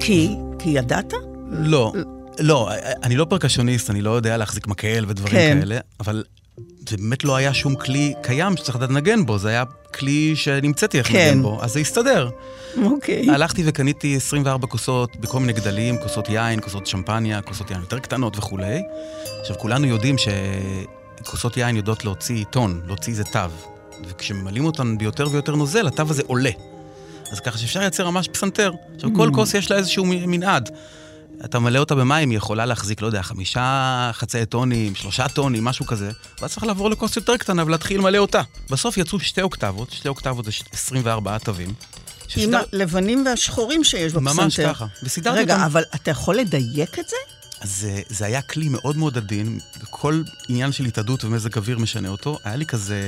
[0.01, 0.37] כי?
[0.59, 1.13] כי ידעת?
[1.51, 1.93] לא,
[2.39, 2.71] לא,
[3.03, 5.59] אני לא פרקשוניסט, אני לא יודע להחזיק מקל ודברים כן.
[5.61, 6.25] כאלה, אבל
[6.89, 10.99] זה באמת לא היה שום כלי קיים שצריך לדעת לנגן בו, זה היה כלי שנמצאתי
[10.99, 11.29] איך כן.
[11.29, 12.31] לנגן בו, אז זה הסתדר.
[12.85, 13.31] אוקיי.
[13.31, 18.39] הלכתי וקניתי 24 כוסות בכל מיני גדלים, כוסות יין, כוסות שמפניה, כוסות יין יותר קטנות
[18.39, 18.83] וכולי.
[19.41, 20.17] עכשיו, כולנו יודעים
[21.25, 23.39] כוסות יין יודעות להוציא טון, להוציא איזה תו.
[24.09, 26.51] וכשממלאים אותן ביותר ויותר נוזל, התו הזה עולה.
[27.33, 28.73] אז ככה שאפשר לייצר ממש פסנתר.
[28.95, 30.71] עכשיו, כל כוס יש לה איזשהו מנעד.
[31.45, 33.63] אתה מלא אותה במים, היא יכולה להחזיק, לא יודע, חמישה
[34.15, 38.43] חצאי טונים, שלושה טונים, משהו כזה, ואז צריך לעבור לכוס יותר קטנה ולהתחיל למלא אותה.
[38.71, 41.69] בסוף יצאו שתי אוקטבות, שתי אוקטבות זה ש- 24 תווים.
[41.69, 41.75] עם
[42.29, 44.43] שסידר- הלבנים והשחורים שיש בפסנתר.
[44.43, 44.87] ממש ככה.
[45.03, 45.65] וסידרתי רגע, אותם.
[45.65, 47.17] אבל אתה יכול לדייק את זה?
[47.63, 52.39] זה, זה היה כלי מאוד מאוד עדין, וכל עניין של התאדות ומזג אוויר משנה אותו.
[52.45, 53.01] היה לי כזה,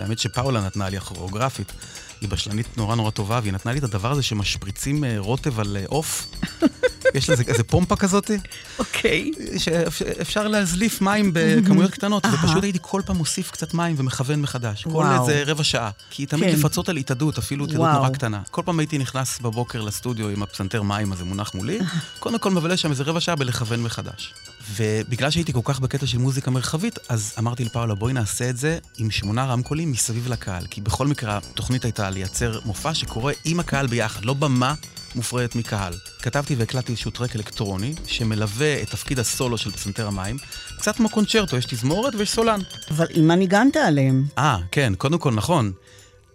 [0.00, 1.72] האמת שפאולה נתנה לי הכוריאוגרפית,
[2.20, 5.76] היא בשלנית נורא נורא טובה, והיא נתנה לי את הדבר הזה שמשפריצים אה, רוטב על
[5.76, 6.26] אה, עוף.
[7.14, 8.30] יש לזה איזה פומפה כזאת,
[8.78, 9.30] אוקיי.
[9.58, 14.84] שאפשר להזליף מים בכמויות קטנות, ופשוט הייתי כל פעם מוסיף קצת מים ומכוון מחדש.
[14.92, 15.04] כל.
[15.20, 15.90] איזה רבע שעה.
[16.10, 16.58] כי תמיד כן.
[16.58, 17.88] לפצות על התאדות, אפילו התאדות.
[17.92, 18.40] נורא קטנה.
[18.50, 21.78] כל פעם הייתי נכנס בבוקר לסטודיו עם הפסנתר מים הזה מונח מולי,
[22.18, 24.34] קודם כל מבלה שם איזה רבע שעה בלכוון מחדש.
[24.76, 28.78] ובגלל שהייתי כל כך בקטע של מוזיקה מרחבית, אז אמרתי לפאולה, בואי נעשה את זה
[28.98, 30.66] עם שמונה רמקולים מסביב לקהל.
[30.70, 34.74] כי בכל מקרה, התוכנית הייתה לייצר מופע שקורה עם הקהל ביחד, לא במה
[35.14, 35.94] מופרדת מקהל.
[36.22, 40.36] כתבתי והקלטתי איזשהו טרק אלקטרוני, שמלווה את תפקיד הסולו של פסנתר המים,
[40.78, 42.60] קצת כמו קונצ'רטו, יש תזמורת ויש סולן.
[42.90, 44.26] אבל עם מה ניגנת עליהם?
[44.38, 45.72] אה, כן, קודם כל, נכון.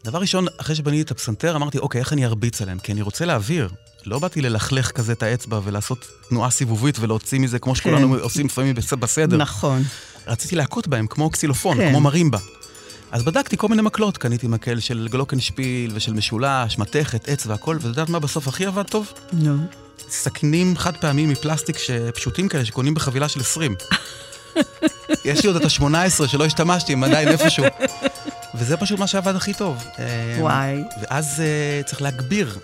[0.04, 2.80] דבר ראשון, אחרי שבניתי את הפסנתר, אמרתי, אוקיי, איך אני ארביץ עליהם?
[2.80, 3.70] כי אני רוצה להעביר.
[4.06, 8.76] לא באתי ללכלך כזה את האצבע ולעשות תנועה סיבובית ולהוציא מזה, כמו שכולנו עושים לפעמים
[8.76, 9.38] בס- בסדר.
[9.38, 9.84] נכון.
[10.28, 11.90] רציתי להכות בהם כמו קסילופון, כן.
[11.90, 12.38] כמו מרימבה.
[13.12, 17.86] אז בדקתי כל מיני מקלות, קניתי מקל של גלוקנשפיל ושל משולש, מתכת, עץ והכל, ואת
[17.86, 19.14] יודעת מה בסוף הכי עבד טוב?
[19.34, 19.58] נו.
[20.10, 23.76] סכינים חד פעמים מפלסטיק שפשוטים כאלה, שקונים בחבילה של 20.
[25.26, 27.66] יש לי עוד את ה-18 שלא השתמשתי, הם עדיין איפשהו.
[28.56, 29.84] וזה פשוט מה שעבד הכי טוב.
[30.40, 30.76] וואי.
[31.02, 32.58] ואז אה, צריך להגביר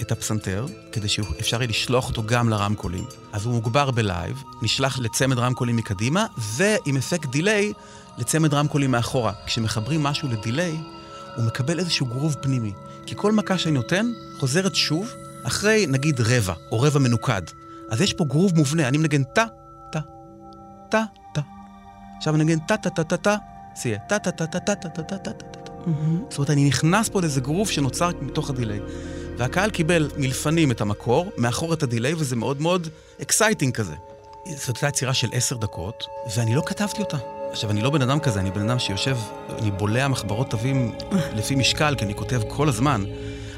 [0.00, 3.04] את הפסנתר, כדי שאפשר יהיה לשלוח אותו גם לרמקולים.
[3.32, 7.72] אז הוא מוגבר ב live, נשלח לצמד רמקולים מקדימה, ועם אפקט delay
[8.18, 9.32] לצמד רמקולים מאחורה.
[9.46, 10.76] כשמחברים משהו ל delay,
[11.36, 12.72] הוא מקבל איזשהו גרוב פנימי.
[13.06, 17.42] כי כל מכה שאני נותן חוזרת שוב, אחרי נגיד רבע, או רבע מנוקד.
[17.90, 19.44] אז יש פה גרוב מובנה, אני מנגן טה,
[19.92, 20.00] טה,
[20.90, 21.40] טה, טה.
[22.18, 23.36] עכשיו אני מנגן טה, טה, טה, טה, טה,
[23.82, 25.72] זה יהיה טה, טה, טה, טה, טה, טה, טה, טה, טה, טה.
[26.30, 28.80] זאת אומרת, אני נכנס פה לאיזה גרוב שנוצר מתוך ה delay.
[29.42, 32.88] והקהל קיבל מלפנים את המקור, מאחור את ה delay, וזה מאוד מאוד
[33.22, 33.94] exciting כזה.
[34.46, 37.16] זאת הייתה יצירה של עשר דקות, ואני לא כתבתי אותה.
[37.50, 39.16] עכשיו, אני לא בן אדם כזה, אני בן אדם שיושב,
[39.58, 40.92] אני בולע מחברות תווים
[41.36, 43.04] לפי משקל, כי אני כותב כל הזמן.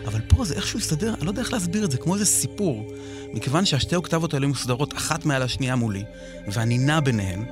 [0.07, 2.85] אבל פה זה איכשהו הסתדר, אני לא יודע איך להסביר את זה, כמו איזה סיפור.
[3.33, 6.05] מכיוון שהשתי אוקטבות האלה מסודרות אחת מעל השנייה מולי,
[6.49, 7.45] ואני נע ביניהן,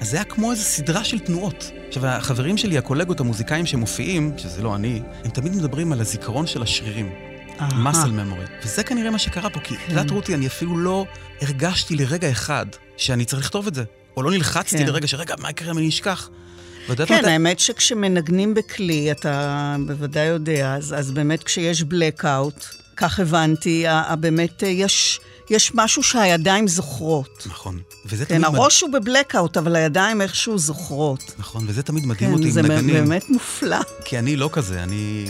[0.00, 1.70] אז זה היה כמו איזו סדרה של תנועות.
[1.88, 6.62] עכשיו, החברים שלי, הקולגות, המוזיקאים שמופיעים, שזה לא אני, הם תמיד מדברים על הזיכרון של
[6.62, 7.29] השרירים.
[7.68, 8.64] Muscle memory.
[8.64, 11.06] וזה כנראה מה שקרה פה, כי את יודעת, רותי, אני אפילו לא
[11.42, 13.84] הרגשתי לרגע אחד שאני צריך לכתוב את זה.
[14.16, 14.86] או לא נלחצתי כן.
[14.86, 16.28] לרגע שרגע, מה יקרה אם אני אשכח?
[16.86, 22.64] כן, מתי- האמת שכשמנגנים בכלי, אתה בוודאי יודע, אז, אז באמת כשיש blackout,
[22.96, 23.84] כך הבנתי,
[24.20, 25.20] באמת אה, יש,
[25.50, 27.46] יש משהו שהידיים זוכרות.
[27.46, 27.78] נכון.
[28.06, 31.32] וזה כן, תמיד מד- הראש הוא בבלקאוט, אבל הידיים איכשהו זוכרות.
[31.38, 32.94] נכון, וזה תמיד מדהים כן, אותי זה עם נגנים.
[32.94, 33.78] באמת מופלא.
[34.04, 35.26] כי אני לא כזה, אני...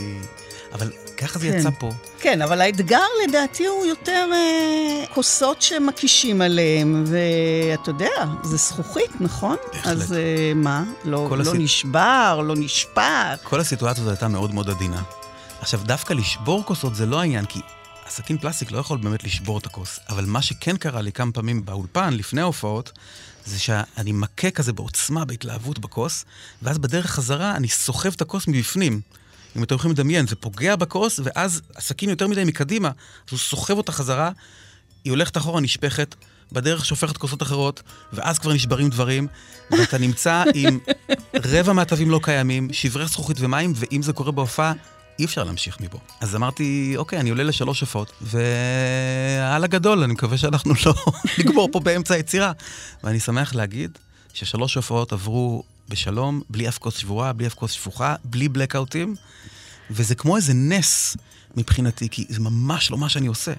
[0.72, 1.58] אבל ככה זה כן.
[1.58, 1.90] יצא פה.
[2.20, 8.08] כן, אבל האתגר לדעתי הוא יותר אה, כוסות שמקישים עליהם, ואתה יודע,
[8.44, 9.56] זה זכוכית, נכון?
[9.72, 9.86] בהחלט.
[9.86, 10.84] אז אה, מה?
[11.04, 13.40] לא, לא הסיפ- נשבר, לא נשפט.
[13.42, 15.02] כל הסיטואציה הזאת הייתה מאוד מאוד עדינה.
[15.60, 17.60] עכשיו, דווקא לשבור כוסות זה לא העניין, כי
[18.06, 19.98] הסכין פלסטיק לא יכול באמת לשבור את הכוס.
[20.08, 22.92] אבל מה שכן קרה לי כמה פעמים באולפן, לפני ההופעות,
[23.46, 26.24] זה שאני מכה כזה בעוצמה, בהתלהבות בכוס,
[26.62, 29.00] ואז בדרך חזרה אני סוחב את הכוס מבפנים.
[29.56, 33.76] אם אתם יכולים לדמיין, זה פוגע בכוס, ואז הסכין יותר מדי מקדימה, אז הוא סוחב
[33.76, 34.30] אותה חזרה,
[35.04, 36.14] היא הולכת אחורה, נשפכת,
[36.52, 37.82] בדרך שופכת כוסות אחרות,
[38.12, 39.26] ואז כבר נשברים דברים,
[39.70, 40.78] ואתה נמצא עם
[41.34, 44.72] רבע מהתווים לא קיימים, שברי זכוכית ומים, ואם זה קורה בהופעה,
[45.18, 45.98] אי אפשר להמשיך מפה.
[46.20, 50.94] אז אמרתי, אוקיי, אני עולה לשלוש הופעות, והלאה גדול, אני מקווה שאנחנו לא
[51.38, 52.52] נגמור פה באמצע היצירה.
[53.04, 53.98] ואני שמח להגיד
[54.32, 59.14] ששלוש הופעות עברו בשלום, בלי אף כוס שבורה, בלי אף כוס שפוכה, בלי בלקאוטים,
[59.90, 61.16] וזה כמו איזה נס
[61.56, 63.52] מבחינתי, כי זה ממש לא מה שאני עושה,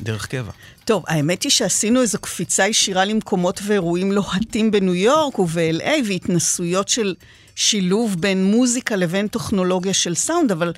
[0.00, 0.50] דרך קבע.
[0.84, 7.14] טוב, האמת היא שעשינו איזו קפיצה ישירה למקומות ואירועים לוהטים בניו יורק וב-LA, והתנסויות של
[7.54, 10.72] שילוב בין מוזיקה לבין טכנולוגיה של סאונד, אבל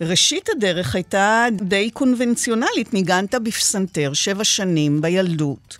[0.00, 2.94] ראשית הדרך הייתה די קונבנציונלית.
[2.94, 5.78] ניגנת בפסנתר שבע שנים בילדות,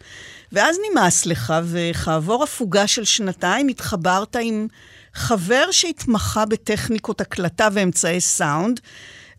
[0.56, 4.66] ואז נמאס לך, וכעבור הפוגה של שנתיים התחברת עם
[5.14, 8.80] חבר שהתמחה בטכניקות הקלטה ואמצעי סאונד,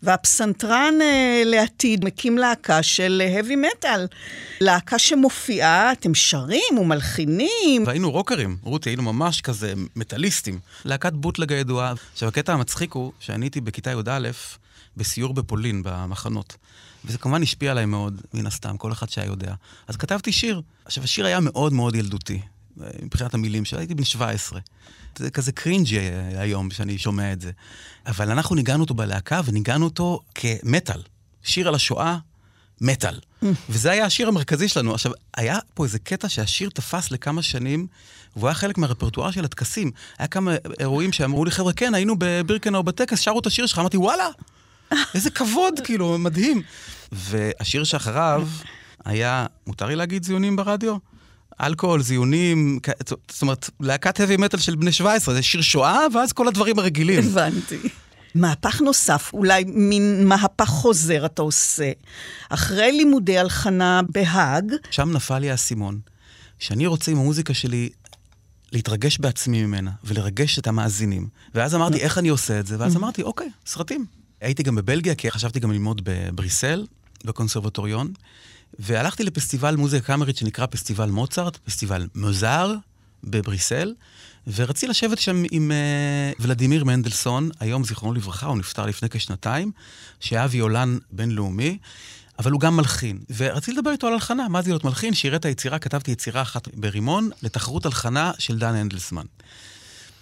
[0.02, 4.16] והפסנתרן אה, לעתיד מקים להקה של heavy metal.
[4.60, 7.84] להקה שמופיעה, אתם שרים ומלחינים.
[7.86, 10.58] והיינו רוקרים, רותי, היינו ממש כזה מטאליסטים.
[10.84, 11.94] להקת בוטלג הידועה.
[12.12, 14.30] עכשיו, הקטע המצחיק הוא שאני הייתי בכיתה י"א
[14.96, 16.56] בסיור בפולין, במחנות.
[17.04, 19.54] וזה כמובן השפיע עליי מאוד, מן הסתם, כל אחד שהיה יודע.
[19.88, 20.62] אז כתבתי שיר.
[20.84, 22.40] עכשיו, השיר היה מאוד מאוד ילדותי,
[23.02, 24.60] מבחינת המילים שלו, הייתי בן 17.
[25.18, 25.98] זה כזה קרינג'י
[26.36, 27.50] היום שאני שומע את זה.
[28.06, 31.02] אבל אנחנו ניגענו אותו בלהקה וניגענו אותו כמטאל.
[31.42, 32.18] שיר על השואה,
[32.80, 33.18] מטאל.
[33.68, 34.94] וזה היה השיר המרכזי שלנו.
[34.94, 37.86] עכשיו, היה פה איזה קטע שהשיר תפס לכמה שנים,
[38.36, 39.90] והוא היה חלק מהרפרטואר של הטקסים.
[40.18, 43.96] היה כמה אירועים שאמרו לי, חבר'ה, כן, היינו בבירקנאו בטקס, שרו את השיר שלך, אמרתי,
[43.96, 44.28] וואלה,
[45.14, 46.62] איזה כבוד, כאילו, מדהים.
[47.12, 48.48] והשיר שאחריו
[49.04, 50.96] היה, מותר לי להגיד זיונים ברדיו?
[51.60, 52.78] אלכוהול, זיונים,
[53.30, 57.18] זאת אומרת, להקת heavy metal של בני 17, זה שיר שואה, ואז כל הדברים הרגילים.
[57.18, 57.78] הבנתי.
[58.34, 61.92] מהפך נוסף, אולי מין מהפך חוזר אתה עושה.
[62.48, 64.72] אחרי לימודי הלחנה בהאג...
[64.90, 66.00] שם נפל לי האסימון,
[66.58, 67.88] שאני רוצה עם המוזיקה שלי
[68.72, 71.28] להתרגש בעצמי ממנה, ולרגש את המאזינים.
[71.54, 72.76] ואז אמרתי, איך אני עושה את זה?
[72.78, 74.06] ואז אמרתי, אוקיי, סרטים.
[74.40, 76.86] הייתי גם בבלגיה, כי חשבתי גם ללמוד בבריסל,
[77.24, 78.12] בקונסרבטוריון,
[78.78, 82.74] והלכתי לפסטיבל מוזיקה קאמרית שנקרא פסטיבל מוצרט, פסטיבל מוזר
[83.24, 83.94] בבריסל,
[84.54, 89.70] ורציתי לשבת שם עם uh, ולדימיר מנדלסון, היום זיכרונו לברכה, הוא נפטר לפני כשנתיים,
[90.20, 91.78] שהיה ויולן בינלאומי,
[92.38, 93.18] אבל הוא גם מלחין.
[93.36, 95.14] ורציתי לדבר איתו על הלחנה, מה זה להיות מלחין?
[95.14, 99.26] שיראה את היצירה, כתבתי יצירה אחת ברימון לתחרות הלחנה של דן הנדלסמן.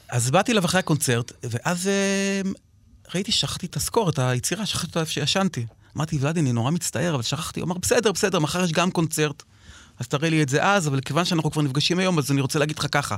[0.08, 1.90] אז באתי אליו אחרי הקונצרט, ואז
[2.44, 2.48] uh,
[3.14, 5.66] ראיתי ששכחתי את הסקור, את היצירה, שכחתי אותה איפה שישנתי.
[5.96, 7.60] אמרתי, ולדי, אני נורא מצטער, אבל שכחתי.
[7.60, 9.42] הוא אמר, בסדר, בסדר, מחר יש גם קונצרט.
[9.98, 12.58] אז תראה לי את זה אז, אבל כיוון שאנחנו כבר נפגשים היום, אז אני רוצה
[12.58, 13.16] להגיד לך ככה.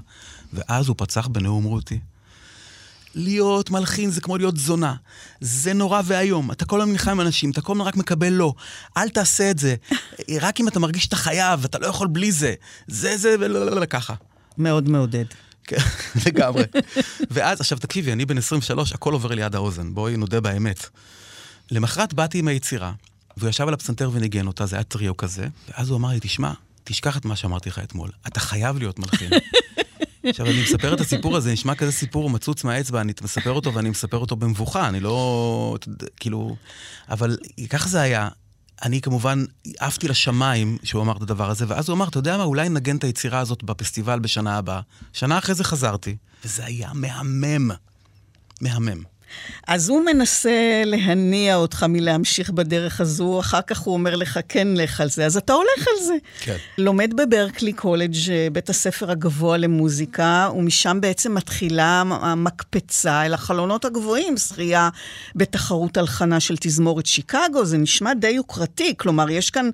[0.53, 1.98] ואז הוא פצח בנאום רותי.
[3.14, 4.94] להיות מלחין זה כמו להיות זונה.
[5.40, 6.53] זה נורא ואיום.
[6.53, 8.55] אתה כל הזמן נלחם עם אנשים, אתה כל הזמן רק מקבל לא.
[8.96, 9.74] אל תעשה את זה.
[10.40, 12.55] רק אם אתה מרגיש שאתה חייב, אתה לא יכול בלי זה.
[12.87, 14.14] זה זה ולא לא לא ככה.
[14.59, 15.24] מאוד מעודד.
[15.68, 15.76] כן,
[16.26, 16.64] לגמרי.
[17.31, 19.94] ואז, עכשיו תקשיבי, אני בן 23, הכל עובר לי עד האוזן.
[19.94, 20.87] בואי נודה באמת.
[21.70, 22.92] למחרת באתי עם היצירה,
[23.37, 26.52] והוא ישב על הפסנתר וניגן אותה, זה היה טריו כזה, ואז הוא אמר לי, תשמע,
[26.85, 29.31] תשכח את מה שאמרתי לך אתמול, אתה חייב להיות מלחין.
[30.24, 33.90] עכשיו, אני מספר את הסיפור הזה, נשמע כזה סיפור מצוץ מהאצבע, אני מספר אותו ואני
[33.90, 35.76] מספר אותו במבוכה, אני לא...
[36.20, 36.57] כאילו...
[37.09, 37.37] אבל
[37.70, 38.28] ככה זה היה.
[38.82, 39.44] אני כמובן
[39.78, 42.96] עפתי לשמיים שהוא אמר את הדבר הזה, ואז הוא אמר, אתה יודע מה, אולי נגן
[42.96, 44.80] את היצירה הזאת בפסטיבל בשנה הבאה.
[45.12, 47.70] שנה אחרי זה חזרתי, וזה היה מהמם.
[48.60, 49.02] מהמם.
[49.66, 55.00] אז הוא מנסה להניע אותך מלהמשיך בדרך הזו, אחר כך הוא אומר לך, כן, לך
[55.00, 56.14] על זה, אז אתה הולך על זה.
[56.40, 56.56] כן.
[56.78, 64.36] לומד בברקלי קולג', אה, בית הספר הגבוה למוזיקה, ומשם בעצם מתחילה המקפצה אל החלונות הגבוהים,
[64.36, 64.88] זכייה
[65.34, 69.70] בתחרות הלחנה של תזמורת שיקגו, זה נשמע די יוקרתי, כלומר, יש כאן...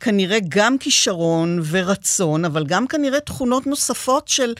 [0.00, 4.54] כנראה גם כישרון ורצון, אבל גם כנראה תכונות נוספות של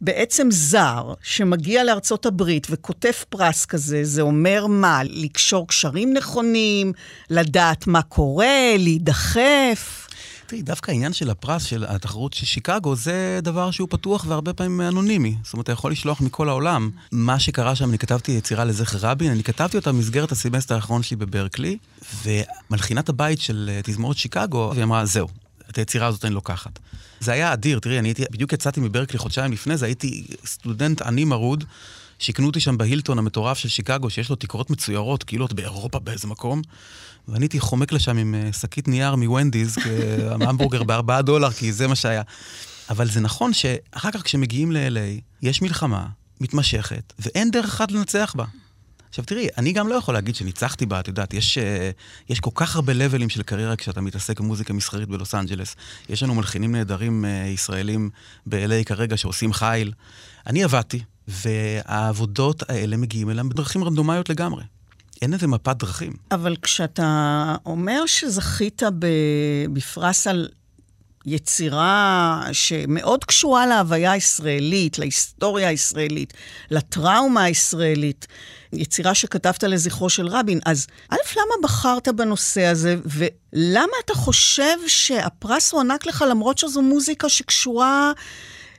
[0.00, 5.00] בעצם זר שמגיע לארצות הברית וכותב פרס כזה, זה אומר מה?
[5.04, 6.92] לקשור קשרים נכונים,
[7.30, 10.07] לדעת מה קורה, להידחף.
[10.48, 14.80] תראי, דווקא העניין של הפרס של התחרות של שיקגו, זה דבר שהוא פתוח והרבה פעמים
[14.80, 15.36] אנונימי.
[15.44, 16.90] זאת אומרת, אתה יכול לשלוח מכל העולם.
[17.12, 21.16] מה שקרה שם, אני כתבתי יצירה לזכר רבין, אני כתבתי אותה במסגרת הסמסטר האחרון שלי
[21.16, 21.78] בברקלי,
[22.24, 25.28] ומלחינת הבית של אה, תזמורת שיקגו, והיא אמרה, זהו,
[25.70, 26.78] את היצירה הזאת אני לוקחת.
[27.20, 31.24] זה היה אדיר, תראי, אני הייתי, בדיוק יצאתי מברקלי חודשיים לפני זה, הייתי סטודנט עני
[31.24, 31.64] מרוד.
[32.18, 36.28] שיכנו אותי שם בהילטון המטורף של שיקגו, שיש לו תקרות מצוירות, כאילו את באירופה באיזה
[36.28, 36.62] מקום.
[37.28, 39.76] ואני הייתי חומק לשם עם אה, שקית נייר מוונדיז,
[40.40, 42.22] המבורגר בארבעה דולר, כי זה מה שהיה.
[42.90, 46.06] אבל זה נכון שאחר כך כשמגיעים ל-LA, יש מלחמה
[46.40, 48.44] מתמשכת, ואין דרך אחת לנצח בה.
[49.08, 51.90] עכשיו תראי, אני גם לא יכול להגיד שניצחתי בה, את יודעת, יש, אה,
[52.28, 55.76] יש כל כך הרבה לבלים של קריירה כשאתה מתעסק במוזיקה מסחרית בלוס אנג'לס.
[56.08, 58.10] יש לנו מלחינים נהדרים אה, ישראלים
[58.46, 59.92] ב-LA כרגע שעושים חיל.
[60.46, 64.62] אני עבדתי, והעבודות האלה מגיעים אליהם בדרכים רנדומליות לגמרי.
[65.22, 66.12] אין איזה מפת דרכים.
[66.30, 68.82] אבל כשאתה אומר שזכית
[69.72, 70.48] בפרס על
[71.26, 76.32] יצירה שמאוד קשורה להוויה הישראלית, להיסטוריה הישראלית,
[76.70, 78.26] לטראומה הישראלית,
[78.72, 85.72] יצירה שכתבת לזכרו של רבין, אז א', למה בחרת בנושא הזה, ולמה אתה חושב שהפרס
[85.72, 88.12] הוענק לך למרות שזו מוזיקה שקשורה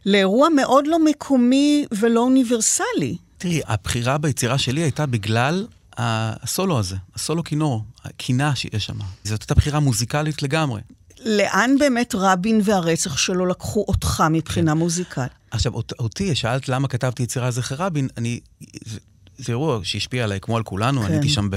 [0.05, 3.17] לאירוע מאוד לא מקומי ולא אוניברסלי?
[3.37, 5.65] תראי, הבחירה ביצירה שלי הייתה בגלל
[5.99, 8.97] הסולו הזה, הסולו כינור, הקינה שיש שם.
[9.23, 10.81] זאת הייתה בחירה מוזיקלית לגמרי.
[11.25, 14.77] לאן באמת רבין והרצח שלו לקחו אותך מבחינה כן.
[14.77, 15.31] מוזיקלית?
[15.51, 18.39] עכשיו, אותי, שאלת למה כתבתי יצירה זכר רבין, אני...
[19.37, 21.05] זה אירוע שהשפיע עליי כמו על כולנו, כן.
[21.05, 21.49] אני הייתי שם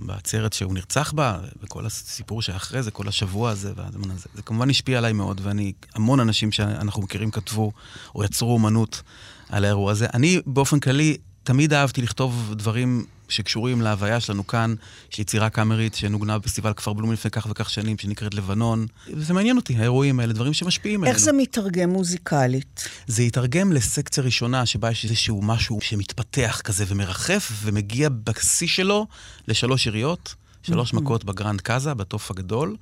[0.00, 4.26] בעצרת שהוא נרצח בה, וכל הסיפור שאחרי זה, כל השבוע הזה והזמן הזה.
[4.34, 7.72] זה כמובן השפיע עליי מאוד, ואני, המון אנשים שאנחנו מכירים כתבו
[8.14, 9.02] או יצרו אומנות
[9.48, 10.06] על האירוע הזה.
[10.14, 14.74] אני באופן כללי תמיד אהבתי לכתוב דברים שקשורים להוויה שלנו כאן,
[15.12, 18.86] יש יצירה קאמרית שנוגנה בפסטיבל כפר בלום לפני כך וכך שנים, שנקראת לבנון.
[19.14, 21.16] וזה מעניין אותי, האירועים האלה, דברים שמשפיעים עלינו.
[21.16, 22.88] איך זה מתרגם מוזיקלית?
[23.06, 29.06] זה יתרגם לסקציה ראשונה, שבה יש איזשהו משהו שמתפתח כזה ומרחף, ומגיע בשיא שלו
[29.48, 32.76] לשלוש יריות, שלוש מכות ב gran cassa, בתוף הגדול,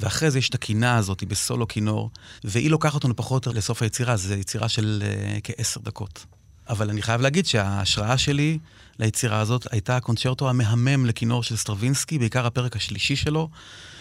[0.00, 2.10] ואחרי זה יש את הקינה הזאת בסולו כינור,
[2.44, 6.26] והיא לוקחת אותנו פחות או יותר לסוף היצירה, זו יצירה של אה, כעשר דקות.
[6.68, 8.58] אבל אני חייב להגיד שההשראה שלי
[8.98, 13.48] ליצירה הזאת הייתה הקונצ'רטו המהמם לכינור של סטרווינסקי, בעיקר הפרק השלישי שלו,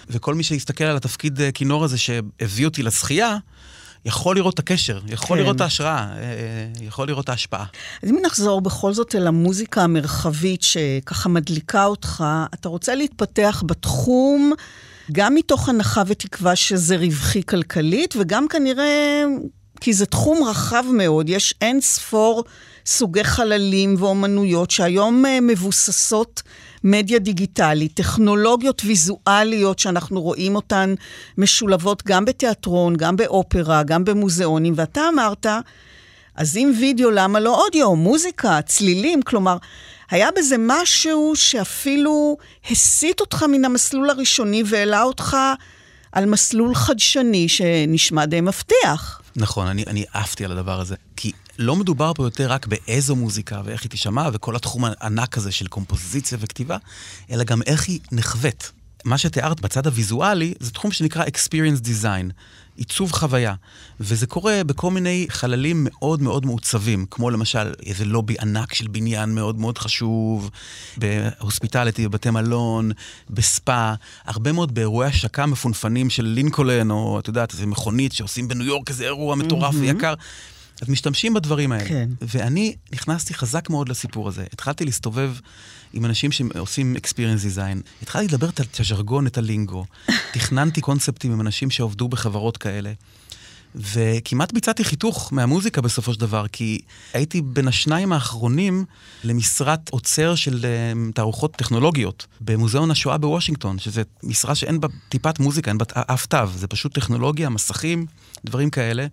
[0.10, 3.38] וכל מי שיסתכל על התפקיד אה, כינור הזה שהביא אותי לשחייה,
[4.06, 5.44] יכול לראות את הקשר, יכול כן.
[5.44, 7.66] לראות את ההשראה, אה, אה, יכול לראות את ההשפעה.
[8.04, 12.24] אז אם נחזור בכל זאת אל המוזיקה המרחבית שככה מדליקה אותך,
[12.54, 14.54] אתה רוצה להתפתח בתחום
[15.12, 19.24] גם מתוך הנחה ותקווה שזה רווחי כלכלית, וגם כנראה
[19.80, 22.44] כי זה תחום רחב מאוד, יש אין ספור
[22.86, 26.44] סוגי חללים ואומנויות שהיום אה, מבוססות
[26.84, 30.96] מדיה דיגיטלית, טכנולוגיות ויזואליות שאנחנו רואים אותן
[31.38, 35.46] משולבות גם בתיאטרון, גם באופרה, גם במוזיאונים, ואתה אמרת,
[36.36, 39.58] אז אם וידאו, למה לא אודיו, מוזיקה, צלילים, כלומר,
[40.10, 42.38] היה בזה משהו שאפילו
[42.72, 45.38] הסיט אותך מן המסלול הראשוני והעלה אותך
[46.12, 49.22] על מסלול חדשני שנשמע די מבטיח.
[49.36, 50.96] נכון, אני, אני עפתי על הדבר הזה.
[51.16, 55.52] כי לא מדובר פה יותר רק באיזו מוזיקה ואיך היא תישמע וכל התחום הענק הזה
[55.52, 56.78] של קומפוזיציה וכתיבה,
[57.32, 58.72] אלא גם איך היא נחווית.
[59.06, 62.32] מה שתיארת בצד הוויזואלי זה תחום שנקרא Experience Design,
[62.76, 63.54] עיצוב חוויה.
[64.00, 69.36] וזה קורה בכל מיני חללים מאוד מאוד מעוצבים, כמו למשל איזה לובי ענק של בניין
[69.36, 70.50] מאוד מאוד חשוב,
[70.98, 72.92] בהוספיטליטי, בבתי מלון,
[73.30, 73.94] בספא,
[74.26, 78.90] הרבה מאוד באירועי השקה מפונפנים של לינקולן, או את יודעת, איזה מכונית שעושים בניו יורק
[78.90, 79.80] איזה אירוע מטורף mm-hmm.
[79.80, 80.14] ויקר.
[80.82, 81.90] אז משתמשים בדברים האלה.
[81.90, 82.10] כן.
[82.22, 84.46] ואני נכנסתי חזק מאוד לסיפור הזה.
[84.54, 85.34] התחלתי להסתובב
[85.94, 88.02] עם אנשים שעושים experience design.
[88.02, 89.86] התחלתי לדבר את הז'רגון, את הלינגו.
[90.34, 92.94] תכננתי קונספטים עם אנשים שעובדו בחברות כאלה.
[93.76, 96.80] וכמעט ביצעתי חיתוך מהמוזיקה בסופו של דבר, כי
[97.14, 98.86] הייתי בין השניים האחרונים
[99.24, 105.72] למשרת עוצר של um, תערוכות טכנולוגיות במוזיאון השואה בוושינגטון, שזה משרה שאין בה טיפת מוזיקה,
[105.72, 108.06] אין בה אף תו, זה פשוט טכנולוגיה, מסכים,
[108.46, 109.08] דברים כאלה.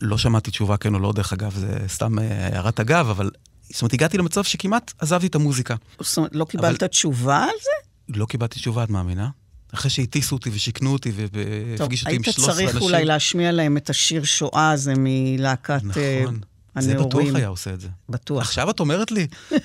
[0.00, 3.30] לא שמעתי תשובה כן או לא, דרך אגב, זה סתם אה, הערת אגב, אבל
[3.72, 5.74] זאת אומרת, הגעתי למצב שכמעט עזבתי את המוזיקה.
[6.00, 6.88] זאת אומרת, לא קיבלת אבל...
[6.88, 8.16] תשובה על זה?
[8.18, 9.28] לא קיבלתי תשובה, את מאמינה?
[9.74, 12.44] אחרי שהטיסו אותי ושיכנו אותי והפגישו אותי עם 13 אנשים.
[12.46, 16.40] טוב, היית צריך אולי להשמיע להם את השיר שואה הזה מלהקת נכון,
[16.78, 17.26] זה הנאורים.
[17.26, 17.88] בטוח היה עושה את זה.
[18.08, 18.42] בטוח.
[18.42, 19.26] עכשיו את אומרת לי?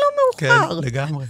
[0.00, 0.74] לא מאוחר.
[0.74, 1.26] כן, לגמרי.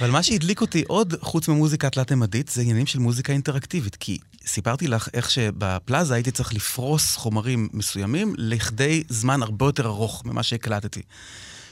[0.00, 3.96] אבל מה שהדליק אותי עוד, חוץ ממוזיקה תלת-ממדית, זה עניינים של מוזיקה אינטראקטיבית.
[3.96, 10.22] כי סיפרתי לך איך שבפלאזה הייתי צריך לפרוס חומרים מסוימים לכדי זמן הרבה יותר ארוך
[10.24, 11.02] ממה שהקלטתי.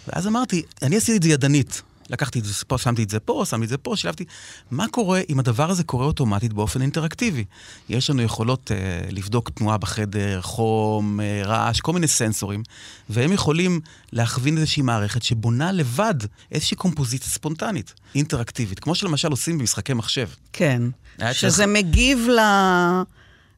[0.09, 1.83] ואז אמרתי, אני עשיתי את זה ידנית.
[2.11, 4.25] לקחתי את זה פה, שמתי את זה פה, שמתי את זה פה, שילבתי.
[4.71, 7.45] מה קורה אם הדבר הזה קורה אוטומטית באופן אינטראקטיבי?
[7.89, 8.77] יש לנו יכולות אה,
[9.11, 12.63] לבדוק תנועה בחדר, חום, אה, רעש, כל מיני סנסורים,
[13.11, 13.81] והם יכולים
[14.13, 16.15] להכווין איזושהי מערכת שבונה לבד
[16.53, 20.29] איזושהי קומפוזיציה ספונטנית, אינטראקטיבית, כמו שלמשל עושים במשחקי מחשב.
[20.53, 20.83] כן,
[21.33, 22.39] שזה צריך- מגיב ל...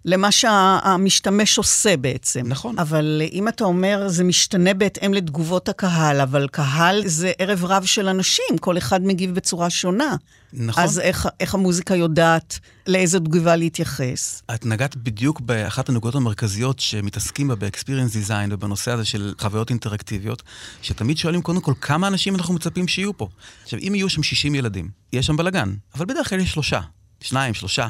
[0.05, 2.43] למה שהמשתמש עושה בעצם.
[2.47, 2.79] נכון.
[2.79, 8.09] אבל אם אתה אומר, זה משתנה בהתאם לתגובות הקהל, אבל קהל זה ערב רב של
[8.09, 10.17] אנשים, כל אחד מגיב בצורה שונה.
[10.53, 10.85] נכון.
[10.85, 14.43] אז איך, איך המוזיקה יודעת לאיזו תגובה להתייחס?
[14.55, 20.43] את נגעת בדיוק באחת הנקודות המרכזיות שמתעסקים בה ב-experience design ובנושא הזה של חוויות אינטראקטיביות,
[20.83, 23.29] שתמיד שואלים קודם כל כמה אנשים אנחנו מצפים שיהיו פה.
[23.63, 26.81] עכשיו, אם יהיו שם 60 ילדים, יש שם בלאגן, אבל בדרך כלל יש שלושה,
[27.21, 27.89] שניים, שלושה.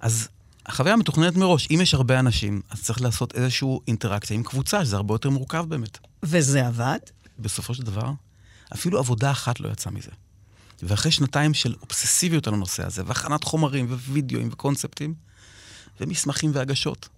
[0.00, 0.28] אז
[0.66, 1.68] החוויה מתוכננת מראש.
[1.70, 5.64] אם יש הרבה אנשים, אז צריך לעשות איזושהי אינטראקציה עם קבוצה, שזה הרבה יותר מורכב
[5.68, 5.98] באמת.
[6.22, 6.98] וזה עבד?
[7.38, 8.10] בסופו של דבר,
[8.74, 10.10] אפילו עבודה אחת לא יצאה מזה.
[10.82, 15.14] ואחרי שנתיים של אובססיביות על הנושא הזה, והכנת חומרים ווידאוים וקונספטים,
[16.00, 17.08] ומסמכים והגשות,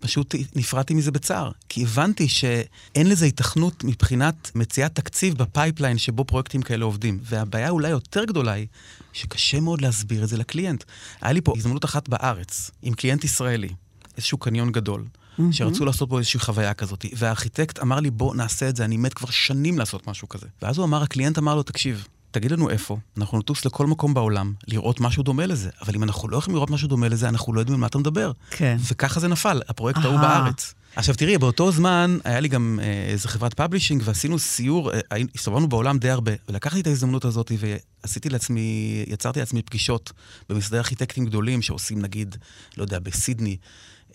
[0.00, 1.50] פשוט נפרדתי מזה בצער.
[1.68, 7.18] כי הבנתי שאין לזה היתכנות מבחינת מציאת תקציב ב pipeline שבו פרויקטים כאלה עובדים.
[7.22, 8.66] והבעיה אולי יותר גדולה היא,
[9.14, 10.84] שקשה מאוד להסביר את זה ל client.
[11.20, 13.68] היה לי פה הזדמנות אחת בארץ, עם client ישראלי,
[14.16, 15.04] איזשהו קניון גדול.
[15.50, 17.04] שרצו לעשות בו איזושהי חוויה כזאת.
[17.16, 20.46] והארכיטקט אמר לי, בוא נעשה את זה, אני מת כבר שנים לעשות משהו כזה.
[20.62, 24.14] ואז הוא אמר, ה client אמר לו, תקשיב, תגיד לנו איפה, אנחנו נטוס לכל מקום
[24.14, 27.52] בעולם לראות משהו דומה לזה, אבל אם אנחנו לא יכולים לראות משהו דומה לזה, אנחנו
[27.52, 28.32] לא יודעים על מה אתה מדבר.
[28.50, 28.76] כן.
[28.90, 30.20] וככה זה נפל, הפרויקט ההוא.
[30.20, 30.74] בארץ.
[30.96, 34.98] עכשיו תראי, באותו זמן היה לי גם אה, איזה חברת publishing ועשינו סיור, אה,
[35.34, 40.12] הסתובבנו בעולם די הרבה, ולקחתי את ההזדמנות הזאת ועשיתי לעצמי, יצרתי לעצמי פגישות
[40.48, 42.36] במשרדי ארכיטקטים גדולים שעושים נגיד,
[42.76, 43.56] לא יודע, בסידני,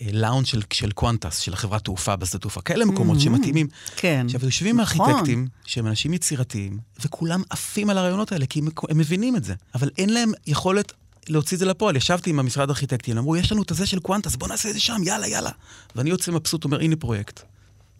[0.02, 3.68] אה, לאונד של, של קוונטס, של החברת תעופה בשדה תעופה, כאלה מקומות שמתאימים.
[3.96, 4.22] כן.
[4.26, 5.06] עכשיו, יושבים נכון.
[5.06, 9.54] הארכיטקטים, שהם אנשים יצירתיים, וכולם עפים על הרעיונות האלה, כי הם, הם מבינים את זה,
[9.74, 10.92] אבל אין להם יכולת
[11.28, 11.96] להוציא את זה לפועל.
[11.96, 14.80] ישבתי עם המשרד הארכיטקטים, אמרו, יש לנו את הזה של קוונטס, בוא נעשה את זה
[14.80, 15.50] שם, יאללה, יאללה.
[15.96, 17.40] ואני יוצא מבסוט, אומר, הנה פרויקט.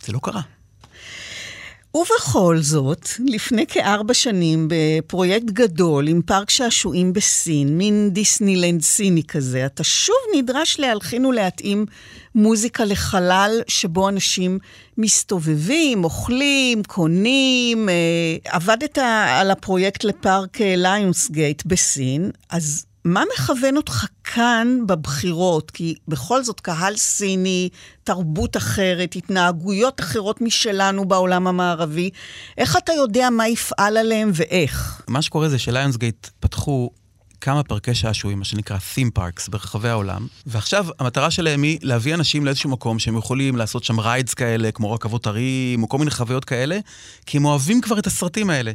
[0.04, 0.40] זה לא קרה.
[1.94, 9.66] ובכל זאת, לפני כארבע שנים, בפרויקט גדול עם פארק שעשועים בסין, מין דיסנילנד סיני כזה,
[9.66, 11.86] אתה שוב נדרש להלחין ולהתאים
[12.34, 14.58] מוזיקה לחלל שבו אנשים
[14.98, 17.88] מסתובבים, אוכלים, קונים.
[17.88, 17.94] אה,
[18.44, 18.98] עבדת
[19.28, 25.70] על הפרויקט לפארק ליונסגייט בסין, אז מה מכוון אותך כאן בבחירות?
[25.70, 27.68] כי בכל זאת קהל סיני,
[28.04, 32.10] תרבות אחרת, התנהגויות אחרות משלנו בעולם המערבי.
[32.58, 35.02] איך אתה יודע מה יפעל עליהם ואיך?
[35.08, 36.90] מה שקורה זה שליונסגייט פתחו
[37.40, 42.44] כמה פארקי שעשועים, מה שנקרא Theme Parks, ברחבי העולם, ועכשיו המטרה שלהם היא להביא אנשים
[42.44, 46.44] לאיזשהו מקום שהם יכולים לעשות שם rides כאלה, כמו רכבות הרים, או כל מיני חוויות
[46.44, 46.78] כאלה,
[47.26, 48.72] כי הם אוהבים כבר את הסרטים האלה.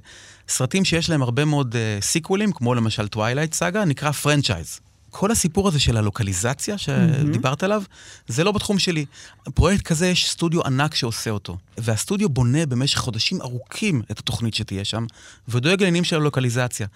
[0.49, 4.79] סרטים שיש להם הרבה מאוד אה, סיקוולים, כמו למשל Twilight Saga, נקרא franchise.
[5.17, 7.83] כל הסיפור הזה של הלוקליזציה שדיברת עליו,
[8.27, 9.05] זה לא בתחום שלי.
[9.53, 11.57] פרויקט כזה, יש סטודיו ענק שעושה אותו.
[11.77, 15.05] והסטודיו בונה במשך חודשים ארוכים את התוכנית שתהיה שם,
[15.47, 16.87] ודואג לעניינים של הלוקליזציה.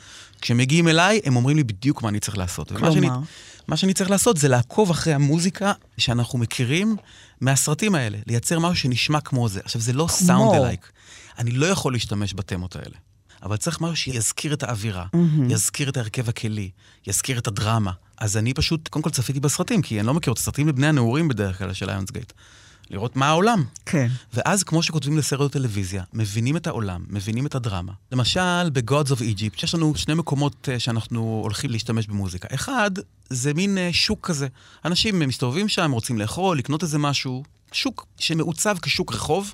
[0.41, 2.67] כשהם מגיעים אליי, הם אומרים לי בדיוק מה אני צריך לעשות.
[2.71, 2.91] כלומר?
[2.91, 3.09] שאני,
[3.67, 6.95] מה שאני צריך לעשות זה לעקוב אחרי המוזיקה שאנחנו מכירים
[7.41, 9.59] מהסרטים האלה, לייצר משהו שנשמע כמו זה.
[9.63, 10.91] עכשיו, זה לא סאונד אלייק.
[11.37, 12.95] אני לא יכול להשתמש בתמות האלה.
[13.43, 15.53] אבל צריך משהו שיזכיר את האווירה, mm-hmm.
[15.53, 16.69] יזכיר את ההרכב הכלי,
[17.07, 17.91] יזכיר את הדרמה.
[18.17, 21.27] אז אני פשוט, קודם כל צפיתי בסרטים, כי אני לא מכיר את הסרטים לבני הנעורים
[21.27, 22.33] בדרך כלל של ליונסגייט.
[22.89, 23.63] לראות מה העולם.
[23.85, 24.07] כן.
[24.33, 27.93] ואז, כמו שכותבים לסרט טלוויזיה, מבינים את העולם, מבינים את הדרמה.
[28.11, 32.47] למשל, ב-Gods of Egypt, יש לנו שני מקומות אה, שאנחנו הולכים להשתמש במוזיקה.
[32.51, 32.91] אחד,
[33.29, 34.47] זה מין אה, שוק כזה.
[34.85, 37.43] אנשים מסתובבים שם, רוצים לאכול, לקנות איזה משהו.
[37.71, 39.53] שוק שמעוצב כשוק רחוב,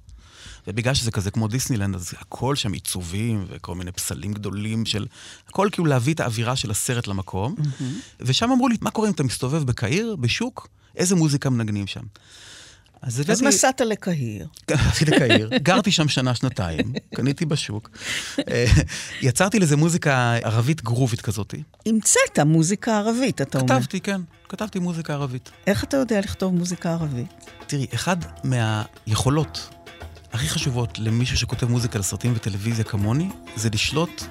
[0.68, 5.06] ובגלל שזה כזה כמו דיסנילנד, אז הכל שם עיצובים וכל מיני פסלים גדולים של...
[5.50, 7.56] הכל כאילו להביא את האווירה של הסרט למקום.
[7.58, 7.84] Mm-hmm.
[8.20, 10.68] ושם אמרו לי, מה קורה אם אתה מסתובב בקהיר, בשוק?
[10.98, 12.02] איזה מוזיקה מנגנים שם?
[13.02, 14.48] אז הבאתי- נסעת לקהיר.
[14.70, 17.90] הלכתי לקהיר, גרתי שם שנה-שנתיים, קניתי בשוק.
[18.50, 18.66] אה,
[19.22, 21.56] יצרתי לזה מוזיקה ערבית גרובית כזאת.
[21.86, 23.76] המצאת מוזיקה ערבית, אתה אומר.
[23.76, 25.52] כתבתי, כן, כתבתי מוזיקה ערבית.
[25.68, 27.34] איך אתה יודע לכתוב מוזיקה ערבית?
[27.68, 29.70] תראי, אחד מהיכולות
[30.36, 34.24] הכי חשובות למישהו שכותב מוזיקה לסרטים וטלוויזיה כמוני, זה לשלוט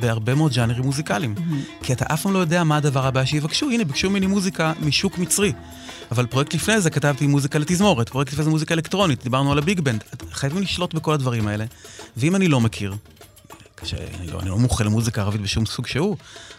[0.00, 1.34] בהרבה מאוד ז'אנרים מוזיקליים.
[1.82, 3.70] כי אתה אף פעם לא יודע מה הדבר הבא שיבקשו.
[3.70, 5.52] הנה, ביקשו ממני מוזיקה משוק מצרי.
[6.10, 9.80] אבל פרויקט לפני זה כתבתי מוזיקה לתזמורת, פרויקט לפני זה מוזיקה אלקטרונית, דיברנו על הביג
[9.80, 10.04] בנד.
[10.32, 11.64] חייבים לשלוט בכל הדברים האלה.
[12.16, 12.94] ואם אני לא מכיר,
[13.76, 16.16] כשאני לא, לא מומחה למוזיקה ערבית בשום סוג שהוא,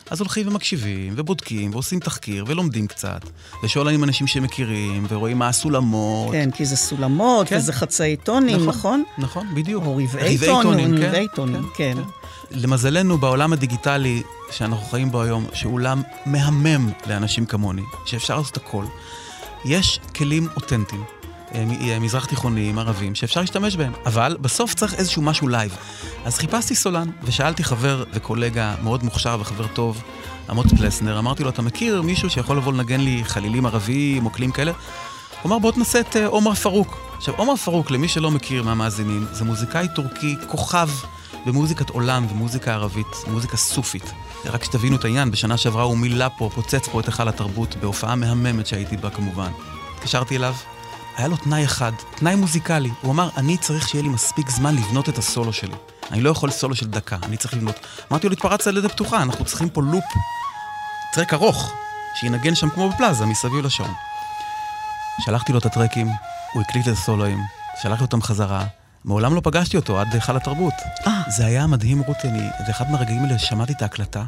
[0.10, 3.22] אז הולכים ומקשיבים, ובודקים, ועושים תחקיר, ולומדים קצת,
[3.64, 6.32] ושואלים אנשים שמכירים, ורואים מה הסולמות.
[6.32, 7.58] כן, כי זה סולמות, כן.
[7.58, 9.04] וזה חצאי טונים, נכון?
[9.18, 9.84] נכון, בדיוק.
[9.86, 11.98] או רבעי טונים, כן, רבעי טונים, כן.
[12.52, 18.86] למזלנו, בעולם הדיגיטלי שאנחנו חיים בו היום, שהוא עולם מהמם לאנשים כמוני, שאפשר לעשות הכל,
[19.66, 21.17] יש כלים אותנטיים.
[21.56, 23.94] אה, מזרח תיכוניים, ערבים, שאפשר להשתמש בהם.
[24.06, 25.78] אבל בסוף צריך איזשהו משהו live.
[26.26, 30.04] אז חיפשתי סולן, ושאלתי חבר וקולגה מאוד מוכשר וחבר טוב,
[30.52, 34.52] אמוץ פלסנר, אמרתי לו, אתה מכיר מישהו שיכול לבוא לנגן לי חלילים ערביים או כלים
[34.52, 34.72] כאלה?
[35.42, 36.98] הוא אמר, בוא תנסה את אה, עומר פארוק.
[37.18, 40.90] עכשיו, עומר פארוק, למי שלא מכיר מהמאזינים, זה מוזיקאי טורקי, כוכב
[41.46, 44.14] במוזיקת עולם ומוזיקה ערבית, מוזיקה סופית.
[44.46, 48.16] רק שתבינו את העניין, בשנה שעברה הוא מילא פה, פוצץ פה את היכל התרבות, בהופעה
[48.16, 49.52] מהממת שהייתי בה כמובן.
[49.96, 50.56] התקשרתי אליו,
[51.18, 52.92] היה לו תנאי אחד, תנאי מוזיקלי.
[53.02, 55.76] הוא אמר, אני צריך שיהיה לי מספיק זמן לבנות את הסולו שלי.
[56.12, 57.80] אני לא יכול סולו של דקה, אני צריך לבנות.
[58.12, 60.04] אמרתי לו, התפרצת על ידי פתוחה, אנחנו צריכים פה לופ,
[61.14, 61.74] טרק ארוך,
[62.16, 63.94] שינגן שם כמו בפלאזה, מסביב לשעון.
[65.20, 66.08] שלחתי לו את הטרקים,
[66.54, 67.40] הוא הקליט את הסולואים,
[67.82, 68.66] שלחתי אותם חזרה.
[69.06, 70.74] מעולם לא פגשתי אותו עד היכל התרבות.
[71.08, 71.22] אה.
[71.28, 72.50] זה היה מדהים, רותי, אני...
[72.66, 74.24] זה אחד מהרגעים האלה ששמעתי את ההקלטה,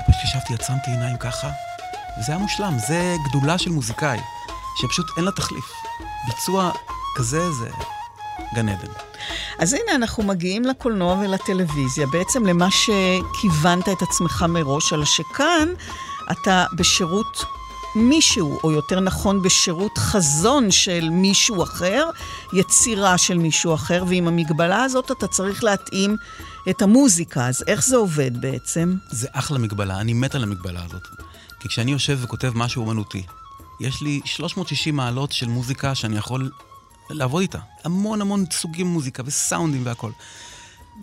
[0.00, 1.50] ופשוט ישבתי, עצמתי עיניים ככה,
[2.18, 2.76] וזה היה מושלם.
[2.78, 4.18] זה גדולה של מוזיקאי,
[4.80, 5.83] שפשוט אין לה תחליף.
[6.26, 6.70] ביצוע
[7.16, 7.68] כזה זה
[8.54, 8.92] גן עדן.
[9.58, 15.68] אז הנה, אנחנו מגיעים לקולנוע ולטלוויזיה, בעצם למה שכיוונת את עצמך מראש, אלא שכאן
[16.30, 17.44] אתה בשירות
[17.96, 22.10] מישהו, או יותר נכון, בשירות חזון של מישהו אחר,
[22.52, 26.16] יצירה של מישהו אחר, ועם המגבלה הזאת אתה צריך להתאים
[26.70, 27.46] את המוזיקה.
[27.46, 28.94] אז איך זה עובד בעצם?
[29.10, 31.08] זה אחלה מגבלה, אני מת על המגבלה הזאת.
[31.60, 33.22] כי כשאני יושב וכותב משהו אומנותי,
[33.80, 36.50] יש לי 360 מעלות של מוזיקה שאני יכול
[37.10, 37.58] לעבוד איתה.
[37.84, 40.10] המון המון סוגים מוזיקה וסאונדים והכל.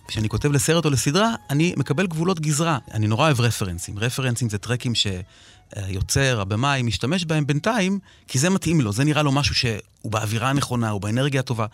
[0.08, 2.78] כשאני כותב לסרט או לסדרה, אני מקבל גבולות גזרה.
[2.92, 4.00] אני נורא אוהב רפרנסים.
[4.00, 9.32] רפרנסים זה טרקים שהיוצר, הבמאי, משתמש בהם בינתיים, כי זה מתאים לו, זה נראה לו
[9.32, 11.66] משהו שהוא באווירה הנכונה, הוא באנרגיה הטובה.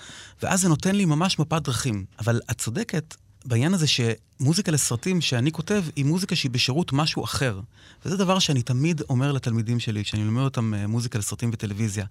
[0.43, 2.05] ואז זה נותן לי ממש מפת דרכים.
[2.19, 3.15] אבל את צודקת
[3.47, 7.59] בעניין הזה שמוזיקה לסרטים שאני כותב, היא מוזיקה שהיא בשירות משהו אחר.
[8.05, 12.05] וזה דבר שאני תמיד אומר לתלמידים שלי, כשאני מלמד אותם אה, מוזיקה לסרטים וטלוויזיה.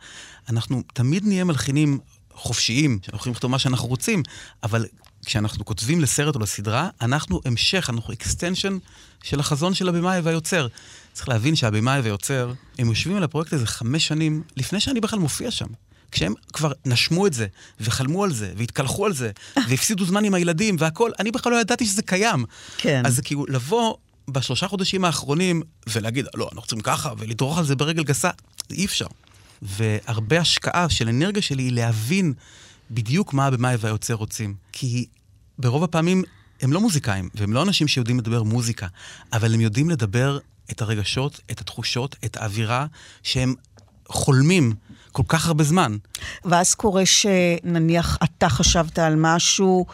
[0.48, 1.98] אנחנו תמיד נהיה מלחינים
[2.34, 4.22] חופשיים, שאנחנו יכולים לכתוב מה שאנחנו רוצים,
[4.62, 4.86] אבל
[5.26, 8.78] כשאנחנו כותבים לסרט או לסדרה, אנחנו המשך, אנחנו extension
[9.22, 10.66] של החזון של הבמאי והיוצר.
[11.12, 15.50] צריך להבין שהבמאי והיוצר, הם יושבים על הפרויקט הזה חמש שנים לפני שאני בכלל מופיע
[15.50, 15.66] שם.
[16.16, 17.46] כשהם כבר נשמו את זה,
[17.80, 19.30] וחלמו על זה, והתקלחו על זה,
[19.68, 22.44] והפסידו זמן עם הילדים והכול, אני בכלל לא ידעתי שזה קיים.
[22.76, 23.02] כן.
[23.06, 23.94] אז זה כאילו לבוא
[24.28, 28.30] בשלושה חודשים האחרונים ולהגיד, לא, אנחנו צריכים ככה, ולדרוך על זה ברגל גסה,
[28.70, 29.06] אי אפשר.
[29.62, 32.32] והרבה השקעה של אנרגיה שלי היא להבין
[32.90, 34.54] בדיוק מה הבמאי והיוצר רוצים.
[34.72, 35.06] כי
[35.58, 36.22] ברוב הפעמים
[36.60, 38.86] הם לא מוזיקאים, והם לא אנשים שיודעים לדבר מוזיקה,
[39.32, 40.38] אבל הם יודעים לדבר
[40.70, 42.86] את הרגשות, את התחושות, את האווירה,
[43.22, 43.54] שהם
[44.08, 44.74] חולמים
[45.16, 45.96] כל כך הרבה זמן.
[46.44, 49.86] ואז קורה שנניח אתה חשבת על משהו,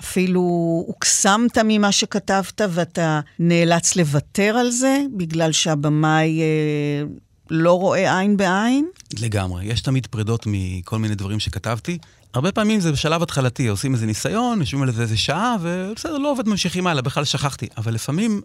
[0.00, 0.40] אפילו
[0.86, 7.06] הוקסמת ממה שכתבת, ואתה נאלץ לוותר על זה, בגלל שהבמאי אה,
[7.50, 8.88] לא רואה עין בעין?
[9.20, 9.64] לגמרי.
[9.64, 11.98] יש תמיד פרידות מכל מיני דברים שכתבתי.
[12.34, 16.30] הרבה פעמים זה בשלב התחלתי, עושים איזה ניסיון, יושבים על זה איזה שעה, ובסדר, לא
[16.30, 17.68] עובד, ממשיכים הלאה, בכלל שכחתי.
[17.76, 18.40] אבל לפעמים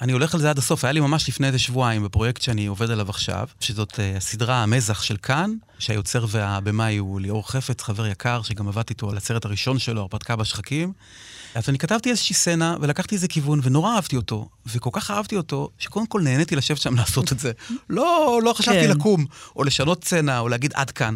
[0.00, 0.84] אני הולך על זה עד הסוף.
[0.84, 5.02] היה לי ממש לפני איזה שבועיים בפרויקט שאני עובד עליו עכשיו, שזאת uh, הסדרה המזח
[5.02, 9.78] של כאן, שהיוצר והבמאי הוא ליאור חפץ, חבר יקר, שגם עבדתי איתו על הסרט הראשון
[9.78, 10.92] שלו, הרפתקה בשחקים.
[11.54, 15.70] אז אני כתבתי איזושהי סצנה ולקחתי איזה כיוון, ונורא אהבתי אותו, וכל כך אהבתי אותו,
[15.78, 17.52] שקודם כל נהניתי לשבת שם לעשות את זה.
[17.90, 18.90] לא, לא חשבתי כן.
[18.90, 19.26] לקום,
[19.56, 21.14] או לשנות סצנה, או להגיד עד כאן.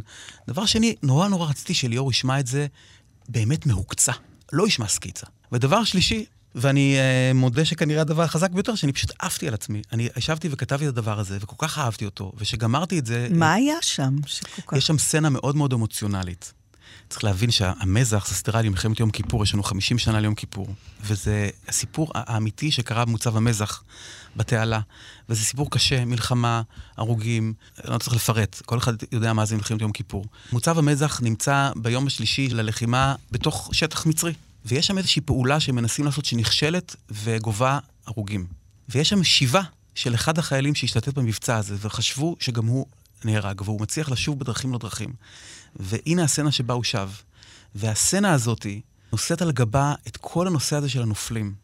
[0.49, 2.67] דבר שני, נורא נורא רציתי שליאור ישמע את זה
[3.29, 4.13] באמת מהוקצע,
[4.53, 5.27] לא ישמע סקיצה.
[5.53, 6.25] ודבר שלישי,
[6.55, 9.83] ואני uh, מודה שכנראה הדבר החזק ביותר, שאני פשוט עפתי על עצמי.
[9.93, 13.29] אני ישבתי וכתבתי את הדבר הזה, וכל כך אהבתי אותו, וכשגמרתי את זה...
[13.31, 14.77] מה היה שם שכל כך...
[14.77, 16.53] יש שם סצנה מאוד מאוד אמוציונלית.
[17.09, 20.75] צריך להבין שהמזח זה סדרה למלחמת יום כיפור, יש לנו 50 שנה ליום כיפור.
[21.03, 23.83] וזה הסיפור האמיתי שקרה במוצב המזח
[24.37, 24.81] בתעלה.
[25.29, 26.63] וזה סיפור קשה, מלחמה,
[26.97, 30.25] הרוגים, לא צריך לפרט, כל אחד יודע מה זה מלחמת יום כיפור.
[30.53, 34.33] מוצב המזח נמצא ביום השלישי של הלחימה בתוך שטח מצרי.
[34.65, 38.47] ויש שם איזושהי פעולה שמנסים לעשות שנכשלת וגובה הרוגים.
[38.89, 39.63] ויש שם שיבה
[39.95, 42.87] של אחד החיילים שהשתתף במבצע הזה, וחשבו שגם הוא
[43.25, 45.13] נהרג, והוא מצליח לשוב בדרכים לא דרכים.
[45.77, 47.11] והנה הסצנה שבה הוא שב.
[47.75, 48.67] והסצנה הזאת
[49.13, 51.55] נושאת על גבה את כל הנושא הזה של הנופלים,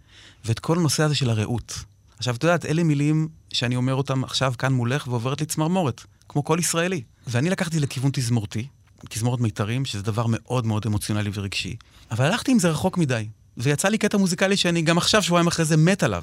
[0.44, 1.78] ואת כל הנושא הזה של הרעות.
[2.18, 6.44] עכשיו, את יודעת, אלה מילים שאני אומר אותם עכשיו כאן מולך ועוברת לי צמרמורת, כמו
[6.44, 7.02] כל ישראלי.
[7.26, 8.66] ואני לקחתי לכיוון תזמורתי,
[9.08, 11.76] תזמורת מיתרים, שזה דבר מאוד מאוד אמוציונלי ורגשי.
[12.10, 15.64] אבל הלכתי עם זה רחוק מדי, ויצא לי קטע מוזיקלי שאני גם עכשיו, שבועיים אחרי
[15.64, 16.22] זה, מת עליו.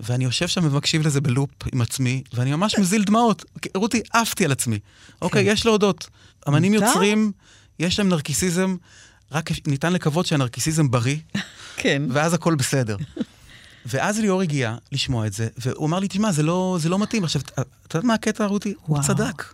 [0.00, 3.44] ואני יושב שם ומקשיב לזה בלופ עם עצמי, ואני ממש מזיל דמעות.
[3.74, 4.78] רותי, עפתי על עצמי.
[5.22, 6.08] אוקיי, יש להודות.
[6.48, 6.74] אמנים?
[6.74, 7.32] יוצרים,
[7.78, 8.76] יש להם נרקיסיזם,
[9.32, 11.16] רק ניתן לקוות שהנרקיסיזם בריא,
[11.76, 12.02] כן.
[12.10, 12.96] ואז הכל בסדר.
[13.86, 17.24] ואז ליאור הגיע לשמוע את זה, והוא אמר לי, תשמע, זה לא, זה לא מתאים.
[17.24, 17.42] עכשיו,
[17.86, 18.74] את יודעת מה הקטע, רותי?
[18.80, 19.02] הוא.
[19.02, 19.44] צדק.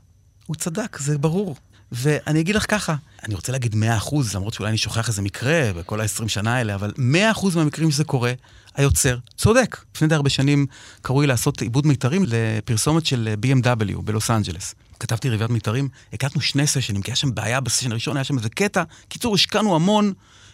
[0.47, 1.57] הוא צדק, זה ברור.
[1.93, 5.71] ואני אגיד לך ככה, אני רוצה להגיד 100 אחוז, למרות שאולי אני שוכח איזה מקרה
[5.77, 8.33] בכל ה-20 שנה האלה, אבל 100 אחוז מהמקרים שזה קורה,
[8.77, 9.85] היוצר צודק.
[9.97, 10.67] לפני די הרבה שנים
[11.03, 14.75] קראו לי לעשות עיבוד מיתרים לפרסומת של BMW בלוס אנג'לס.
[15.01, 18.49] כתבתי רביעיית מיתרים, הקלטנו שני סשנים, כי היה שם בעיה בסשן הראשון, היה שם איזה
[18.49, 18.83] קטע.
[19.09, 20.13] קיצור, השקענו המון,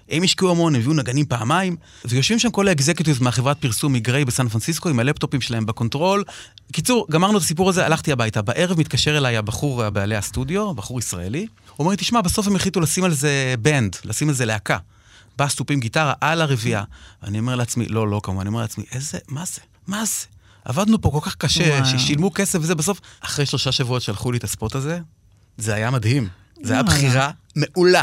[0.09, 4.49] הם השקיעו המון, הביאו נגנים פעמיים, ויושבים שם כל ה executives מהחברת פרסום מגריי בסן
[4.49, 6.25] פרנסיסקו עם הלפטופים שלהם ב control.
[6.73, 8.43] קיצור, גמרנו את הסיפור הזה, הלכתי הביתה.
[8.43, 12.81] בערב מתקשר אליי הבחור, בעלי הסטודיו, בחור ישראלי, הוא אומר לי, תשמע, בסוף הם החליטו
[12.81, 14.79] לשים על זה band, לשים על זה להקה.
[15.39, 16.83] בא סטופים גיטרה על הרביעייה.
[17.23, 19.61] אני אומר לעצמי, לא, לא, כמובן, אני אומר לעצמי, איזה, מה זה?
[19.87, 20.27] מה זה?
[20.65, 21.99] עבדנו פה כל כך קשה, וואו.
[21.99, 25.01] ששילמו כסף וזה, בסוף, אחרי שלושה שבועות שלחו לי את הספוט הזה,
[25.59, 26.29] זה היה מדהים.
[26.63, 26.97] זה היה וואלה.
[26.97, 28.03] בחירה מעולה.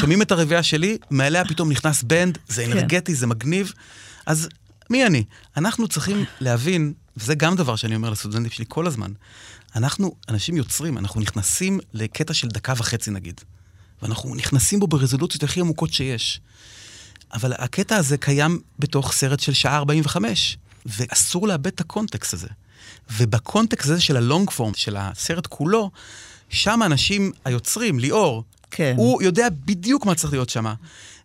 [0.00, 2.72] שומעים את הרביעייה שלי, מעליה פתאום נכנס בנד, זה כן.
[2.72, 3.72] אנרגטי, זה מגניב.
[4.26, 4.48] אז
[4.90, 5.24] מי אני?
[5.56, 9.12] אנחנו צריכים להבין, וזה גם דבר שאני אומר לסטודנטים שלי כל הזמן,
[9.76, 13.40] אנחנו אנשים יוצרים, אנחנו נכנסים לקטע של דקה וחצי נגיד,
[14.02, 16.40] ואנחנו נכנסים בו ברזולוציות הכי עמוקות שיש.
[17.32, 22.48] אבל הקטע הזה קיים בתוך סרט של שעה 45, ואסור לאבד את הקונטקסט הזה.
[23.10, 25.90] ובקונטקסט הזה של הלונג פורם, של הסרט כולו,
[26.48, 28.94] שם האנשים, היוצרים, ליאור, כן.
[28.96, 30.66] הוא יודע בדיוק מה צריך להיות שם.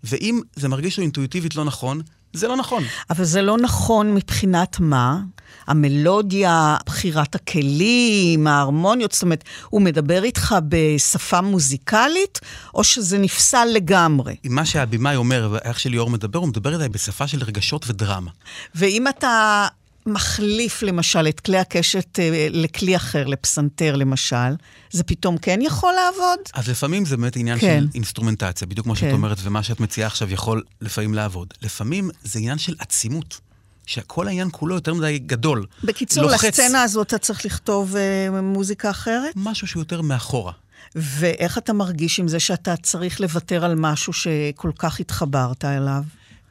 [0.04, 2.02] ואם זה מרגיש לו אינטואיטיבית לא נכון,
[2.34, 2.84] זה לא נכון.
[3.10, 5.20] אבל זה לא נכון מבחינת מה?
[5.68, 12.40] המלודיה, בחירת הכלים, ההרמוניות, זאת אומרת, הוא מדבר איתך בשפה מוזיקלית,
[12.74, 14.36] או שזה נפסל לגמרי?
[14.44, 18.32] עם מה שהבמאי אומר, ואיך שליאור מדבר, הוא מדבר אליי בשפה של רגשות ודרמה.
[18.76, 19.68] ואם אתה
[20.08, 24.56] מחליף למשל את כלי הקשת אה, לכלי אחר, לפסנתר למשל,
[24.92, 26.40] זה פתאום כן יכול לעבוד?
[26.54, 27.80] אז לפעמים זה באמת עניין כן.
[27.82, 29.00] של אינסטרומנטציה, בדיוק כמו כן.
[29.00, 31.54] שאת אומרת, ומה שאת מציעה עכשיו יכול לפעמים לעבוד.
[31.62, 33.40] לפעמים זה עניין של עצימות,
[33.86, 35.66] שכל העניין כולו יותר מדי גדול.
[35.84, 36.44] בקיצור, לוחץ.
[36.44, 39.34] לסצנה הזאת אתה צריך לכתוב אה, מוזיקה אחרת?
[39.36, 40.52] משהו שהוא יותר מאחורה.
[40.96, 46.04] ואיך אתה מרגיש עם זה שאתה צריך לוותר על משהו שכל כך התחברת אליו?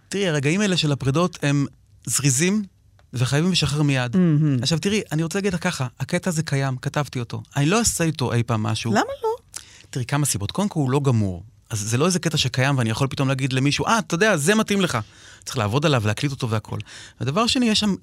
[0.09, 1.67] תראי, הרגעים האלה של הפרידות הם
[2.05, 2.63] זריזים
[3.19, 4.15] וחייבים לשחרר מיד.
[4.15, 4.63] Mm-hmm.
[4.63, 7.43] עכשיו תראי, אני רוצה להגיד לך ככה, הקטע הזה קיים, כתבתי אותו.
[7.57, 8.93] אני לא אעשה איתו אי פעם משהו.
[8.93, 9.29] למה לא?
[9.91, 10.51] תראי, כמה סיבות.
[10.51, 11.45] קודם כל, הוא לא גמור.
[11.71, 14.55] אז זה לא איזה קטע שקיים ואני יכול פתאום להגיד למישהו, אה, אתה יודע, זה
[14.55, 14.99] מתאים לך.
[15.45, 16.79] צריך לעבוד עליו, להקליט אותו והכל.
[17.21, 17.95] ודבר שני, יש שם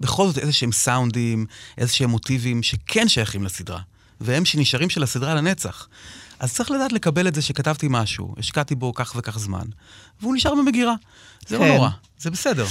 [0.00, 1.46] בכל זאת איזה שהם סאונדים,
[1.78, 3.80] איזה שהם מוטיבים שכן שייכים לסדרה.
[4.20, 5.88] והם שנשארים של הסדרה לנצח.
[6.38, 9.64] אז צריך לדעת לקבל את זה שכתבתי משהו, השקעתי בו כך וכך זמן,
[10.20, 10.94] והוא נשאר במגירה.
[11.46, 11.72] זה לא כן.
[11.72, 12.66] נורא, זה בסדר.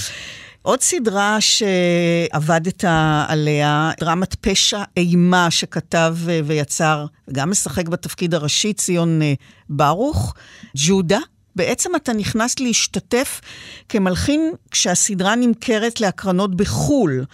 [0.66, 2.84] עוד סדרה שעבדת
[3.28, 9.34] עליה, דרמת פשע אימה שכתב אה, ויצר, וגם משחק בתפקיד הראשי, ציון אה,
[9.70, 10.34] ברוך,
[10.76, 11.20] ג'ודה.
[11.56, 13.42] בעצם אתה נכנס להשתתף
[13.90, 17.26] כמלחין כשהסדרה נמכרת להקרנות בחו"ל.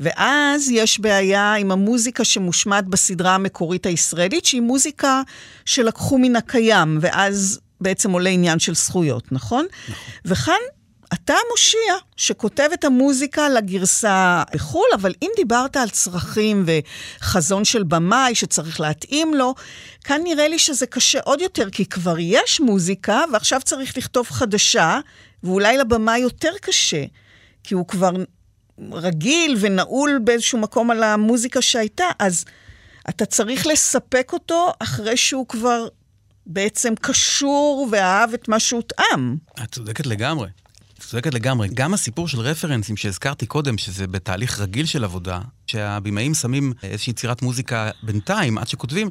[0.00, 5.22] ואז יש בעיה עם המוזיקה שמושמעת בסדרה המקורית הישראלית, שהיא מוזיקה
[5.64, 9.66] שלקחו מן הקיים, ואז בעצם עולה עניין של זכויות, נכון?
[9.88, 10.04] נכון.
[10.24, 10.60] וכאן
[11.12, 18.34] אתה המושיע שכותב את המוזיקה לגרסה בחו"ל, אבל אם דיברת על צרכים וחזון של במאי
[18.34, 19.54] שצריך להתאים לו,
[20.04, 25.00] כאן נראה לי שזה קשה עוד יותר, כי כבר יש מוזיקה ועכשיו צריך לכתוב חדשה,
[25.42, 27.04] ואולי לבמאי יותר קשה,
[27.64, 28.10] כי הוא כבר
[28.92, 32.44] רגיל ונעול באיזשהו מקום על המוזיקה שהייתה, אז
[33.08, 35.88] אתה צריך לספק אותו אחרי שהוא כבר
[36.46, 39.36] בעצם קשור ואהב את מה שהותאם.
[39.62, 40.48] את צודקת לגמרי.
[41.08, 41.68] צודקת לגמרי.
[41.74, 47.42] גם הסיפור של רפרנסים שהזכרתי קודם, שזה בתהליך רגיל של עבודה, שהבימאים שמים איזושהי יצירת
[47.42, 49.08] מוזיקה בינתיים, עד שכותבים,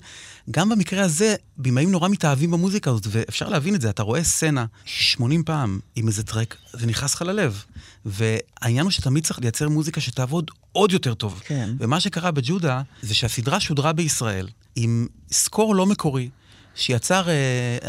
[0.52, 3.90] גם במקרה הזה, בימאים נורא מתאהבים במוזיקה הזאת, ואפשר להבין את זה.
[3.90, 7.64] אתה רואה סצנה 80 פעם עם איזה טרק, זה נכנס לך ללב.
[8.06, 11.42] והעניין הוא שתמיד צריך לייצר מוזיקה שתעבוד עוד יותר טוב.
[11.46, 11.70] כן.
[11.80, 16.30] ומה שקרה בג'ודה, זה שהסדרה שודרה בישראל עם סקור לא מקורי.
[16.76, 17.34] שיצר אה,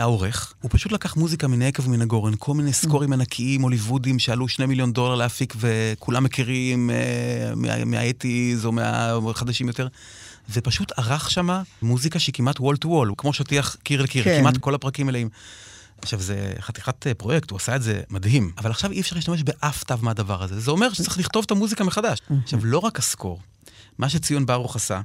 [0.02, 4.48] העורך, הוא פשוט לקח מוזיקה מן היקב ומן הגורן, כל מיני סקורים ענקיים, הוליוודים, שעלו
[4.48, 6.96] שני מיליון דולר להפיק, וכולם מכירים אה,
[7.56, 9.88] מה- מהאטיז או מהחדשים יותר,
[10.50, 14.38] ופשוט ערך שמה מוזיקה שהיא כמעט וול טו וול, כמו שטיח קיר לקיר, כן.
[14.40, 15.28] כמעט כל הפרקים מלאים.
[16.02, 19.42] עכשיו, זה חתיכת אה, פרויקט, הוא עשה את זה מדהים, אבל עכשיו אי אפשר להשתמש
[19.42, 20.60] באף תו מהדבר הזה.
[20.60, 22.18] זה אומר שצריך לכתוב את המוזיקה מחדש.
[22.44, 23.40] עכשיו, לא רק הסקור,
[23.98, 25.00] מה שציון ברוך עשה,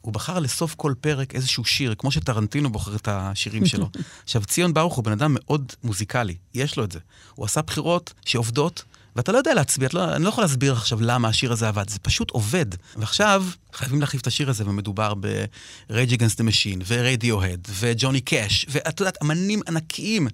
[0.00, 3.90] הוא בחר לסוף כל פרק איזשהו שיר, כמו שטרנטינו בוחר את השירים שלו.
[4.24, 6.98] עכשיו, ציון ברוך הוא בן אדם מאוד מוזיקלי, יש לו את זה.
[7.34, 8.84] הוא עשה בחירות שעובדות,
[9.16, 11.98] ואתה לא יודע להצביע, לא, אני לא יכול להסביר עכשיו למה השיר הזה עבד, זה
[11.98, 12.66] פשוט עובד.
[12.96, 19.00] ועכשיו, חייבים להחליף את השיר הזה, ומדובר ב-Rage Against the Machine, ו-Radiohead, וג'וני קאש, ואת
[19.00, 20.28] יודעת, אמנים ענקיים,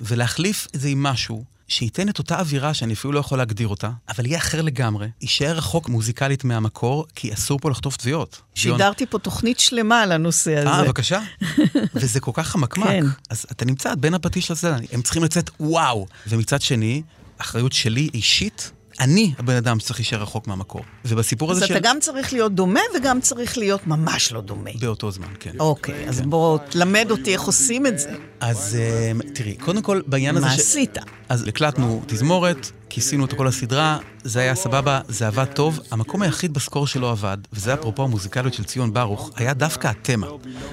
[0.00, 1.44] ולהחליף את זה עם משהו.
[1.68, 5.56] שייתן את אותה אווירה שאני אפילו לא יכול להגדיר אותה, אבל יהיה אחר לגמרי, יישאר
[5.56, 8.40] רחוק מוזיקלית מהמקור, כי אסור פה לחטוף תביעות.
[8.54, 10.68] שידרתי פה תוכנית שלמה על הנושא הזה.
[10.68, 11.20] אה, בבקשה.
[11.94, 12.86] וזה כל כך חמקמק.
[12.86, 13.06] כן.
[13.30, 16.06] אז אתה נמצא בין הפטיש לזה, הם צריכים לצאת וואו.
[16.28, 17.02] ומצד שני,
[17.38, 20.82] אחריות שלי אישית, אני הבן אדם שצריך להישאר רחוק מהמקור.
[21.04, 21.80] ובסיפור אז הזה אתה של...
[21.82, 24.70] גם צריך להיות דומה וגם צריך להיות ממש לא דומה.
[24.80, 25.52] באותו זמן, כן.
[25.60, 28.10] אוקיי, אז בוא תלמד אותי איך עושים את זה.
[28.40, 30.98] אז אה, תראי, קודם כל, בעניין הזה מה עשית?
[31.28, 35.80] אז הקלטנו תזמורת, כיסינו את כל הסדרה, זה היה סבבה, זה עבד טוב.
[35.90, 40.26] המקום היחיד בסקור שלא עבד, וזה אפרופו המוזיקליות של ציון ברוך, היה דווקא התמה.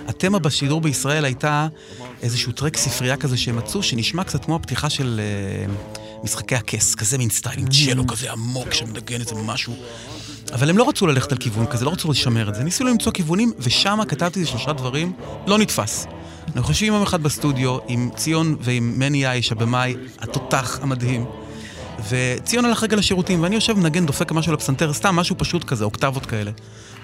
[0.08, 1.68] התמה בשידור בישראל הייתה
[2.22, 5.22] איזשהו טרק ספרייה כזה שהם מצאו, שנשמע קצת כמו הפתיחה של
[5.68, 9.76] uh, משחקי הכס, כזה מין סטייל עם צ'לו כזה עמוק שמנגן איזה משהו.
[10.54, 12.64] אבל הם לא רצו ללכת על כיוון כזה, לא רצו לשמר את זה.
[12.64, 15.14] ניסו למצוא כיוונים, ושם כתבתי איזה שלושה דברים,
[15.48, 16.06] לא נתפס.
[16.48, 21.26] אנחנו חושבים יום אחד בסטודיו עם ציון ועם מני יאיש, הבמאי, התותח המדהים.
[22.10, 25.86] וציון הלך רגע לשירותים, ואני יושב מנגן, דופק משהו על הפסנתר, סתם משהו פשוט כזה,
[25.86, 26.52] אוקטבות כאלה.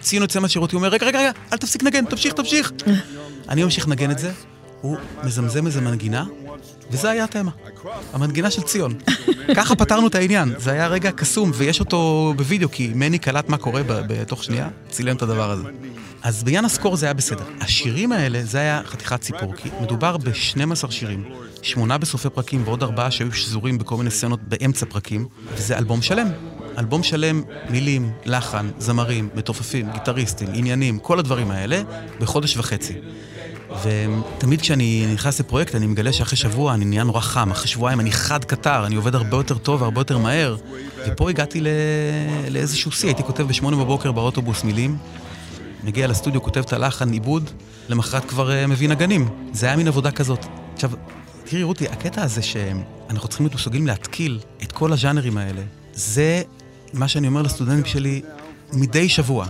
[0.02, 2.72] ציון יוצא מהשירותים, אומר, רגע, רגע, רגע, אל תפסיק לנגן, תמשיך, תמשיך.
[3.50, 4.32] אני ממשיך לנגן את זה,
[4.82, 6.26] הוא מזמזם איזה מנגינה,
[6.92, 7.52] וזה היה התמה.
[8.14, 8.94] המנגינה של ציון.
[9.56, 10.54] ככה פתרנו את העניין.
[10.58, 15.16] זה היה רגע קסום, ויש אותו בווידאו, כי מני קלט מה קורה בתוך שנייה, צילם
[15.16, 15.64] את הדבר הזה.
[16.24, 17.44] אז בעניין הסקור זה היה בסדר.
[17.60, 21.24] השירים האלה, זה היה חתיכת סיפור, כי מדובר ב-12 שירים,
[21.62, 26.28] שמונה בסופי פרקים ועוד ארבעה שהיו שזורים בכל מיני סצנות באמצע פרקים, וזה אלבום שלם.
[26.78, 31.82] אלבום שלם, מילים, לחן, זמרים, מתופפים, גיטריסטים, עניינים, כל הדברים האלה,
[32.20, 32.94] בחודש וחצי.
[33.84, 38.12] ותמיד כשאני נכנס לפרויקט, אני מגלה שאחרי שבוע אני נהיה נורא חם, אחרי שבועיים אני
[38.12, 40.56] חד קטר, אני עובד הרבה יותר טוב והרבה יותר מהר.
[41.08, 41.68] ופה הגעתי ל...
[42.50, 44.98] לאיזשהו שיא, הייתי כותב בשמונה בבוקר באוטובוס מילים,
[45.84, 47.50] מגיע לסטודיו, כותב את הלחן, עיבוד,
[47.90, 49.30] למחרת כבר uh, מביא נגנים.
[49.54, 50.46] זה היה מין עבודה כזאת.
[50.74, 50.92] עכשיו,
[51.44, 55.62] תראי רותי, הקטע הזה שאנחנו צריכים להיות מסוגלים להתקיל את כל הז'אנרים האלה,
[55.94, 56.42] זה
[56.94, 58.22] מה שאני אומר לסטודנטים שלי
[58.74, 59.46] מדי שבוע.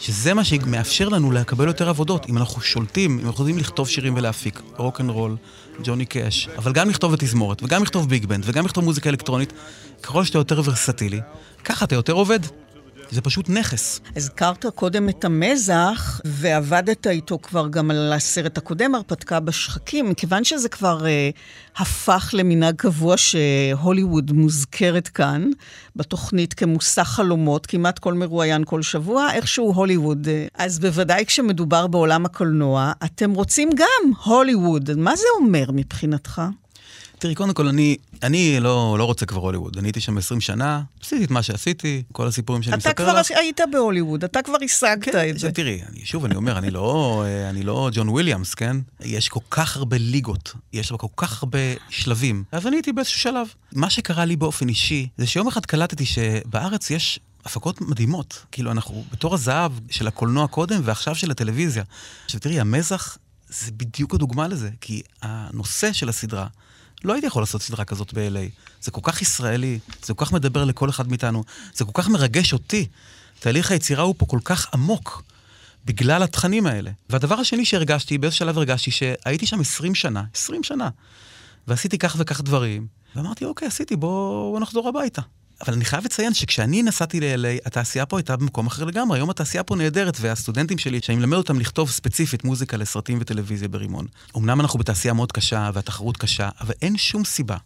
[0.00, 2.26] שזה מה שמאפשר לנו לקבל יותר עבודות.
[2.28, 5.36] אם אנחנו שולטים, אם אנחנו יודעים לכתוב שירים ולהפיק, רוק אנד רול,
[5.84, 9.52] ג'וני קאש, אבל גם לכתוב בתזמורת, וגם לכתוב ביג בנד, וגם לכתוב מוזיקה אלקטרונית,
[10.02, 11.20] ככל שאתה יותר ורסטילי,
[11.64, 12.40] ככה אתה יותר עובד.
[13.10, 14.00] זה פשוט נכס.
[14.16, 20.68] הזכרת קודם את המזח, ועבדת איתו כבר גם על הסרט הקודם, הרפתקה בשחקים, מכיוון שזה
[20.68, 21.30] כבר אה,
[21.76, 25.50] הפך למנהג קבוע שהוליווד מוזכרת כאן,
[25.96, 30.28] בתוכנית כמושא חלומות, כמעט כל מרואיין כל שבוע, איכשהו הוליווד.
[30.28, 34.90] אה, אז בוודאי כשמדובר בעולם הקולנוע, אתם רוצים גם הוליווד.
[34.96, 36.42] מה זה אומר מבחינתך?
[37.20, 39.78] תראי, קודם כל, אני, אני לא, לא רוצה כבר הוליווד.
[39.78, 43.24] אני הייתי שם 20 שנה, עשיתי את מה שעשיתי, כל הסיפורים שאני מספר אתה עליו.
[43.24, 45.52] כבר היית בהוליווד, אתה כבר השגת את זה.
[45.52, 48.76] תראי, אני, שוב, אני אומר, אני לא, אה, אני לא ג'ון וויליאמס, כן?
[49.00, 51.58] יש כל כך הרבה ליגות, יש כל כך הרבה
[51.88, 52.44] שלבים.
[52.52, 53.46] אז אני הייתי באיזשהו שלב.
[53.72, 58.44] מה שקרה לי באופן אישי, זה שיום אחד קלטתי שבארץ יש הפקות מדהימות.
[58.52, 61.82] כאילו, אנחנו בתור הזהב של הקולנוע קודם ועכשיו של הטלוויזיה.
[62.24, 63.16] עכשיו, תראי, המזח
[63.48, 66.46] זה בדיוק הדוגמה לזה, כי הנושא של הסדרה...
[67.04, 68.50] לא הייתי יכול לעשות סדרה כזאת ב-LA.
[68.80, 71.44] זה כל כך ישראלי, זה כל כך מדבר לכל אחד מאיתנו,
[71.74, 72.86] זה כל כך מרגש אותי.
[73.38, 75.22] תהליך היצירה הוא פה כל כך עמוק,
[75.84, 76.90] בגלל התכנים האלה.
[77.10, 80.88] והדבר השני שהרגשתי, באיזה שלב הרגשתי שהייתי שם 20 שנה, 20 שנה,
[81.68, 82.86] ועשיתי כך וכך דברים,
[83.16, 85.22] ואמרתי, אוקיי, עשיתי, בואו בוא נחזור הביתה.
[85.66, 89.18] אבל אני חייב לציין שכשאני נסעתי ל-LA, התעשייה פה הייתה במקום אחר לגמרי.
[89.18, 94.06] היום התעשייה פה נהדרת, והסטודנטים שלי, שאני מלמד אותם לכתוב ספציפית מוזיקה לסרטים וטלוויזיה ברימון.
[94.36, 97.56] אמנם אנחנו בתעשייה מאוד קשה, והתחרות קשה, אבל אין שום סיבה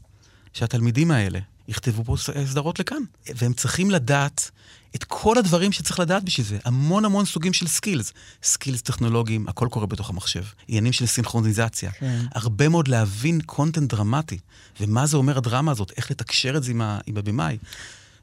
[0.53, 1.39] שהתלמידים האלה
[1.69, 2.17] יכתבו פה
[2.47, 3.03] סדרות לכאן.
[3.35, 4.51] והם צריכים לדעת
[4.95, 6.59] את כל הדברים שצריך לדעת בשביל זה.
[6.65, 8.13] המון המון סוגים של skills.
[8.43, 10.45] skills טכנולוגיים, הכל קורה בתוך המחשב.
[10.69, 11.91] עניינים של סינכרוניזציה.
[11.91, 12.21] כן.
[12.35, 14.39] הרבה מאוד להבין content דרמטי,
[14.81, 17.59] ומה זה אומר הדרמה הזאת, איך לתקשר את זה עם, ה, עם הבמאי.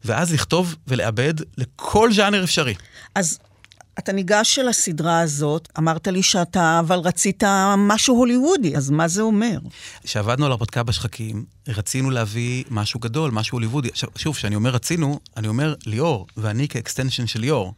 [0.05, 2.75] ואז לכתוב ולעבד לכל ז'אנר אפשרי.
[3.15, 3.39] אז
[4.03, 7.43] אתה ניגש אל הסדרה הזאת, אמרת לי שאתה אבל רצית
[7.77, 9.59] משהו הוליוודי, אז מה זה אומר?
[10.03, 13.89] כשעבדנו על הרפתקה בשחקים, רצינו להביא משהו גדול, משהו הוליוודי.
[13.89, 17.73] עכשיו, שוב, כשאני אומר רצינו, אני אומר ליאור, ואני כ extension של ליאור.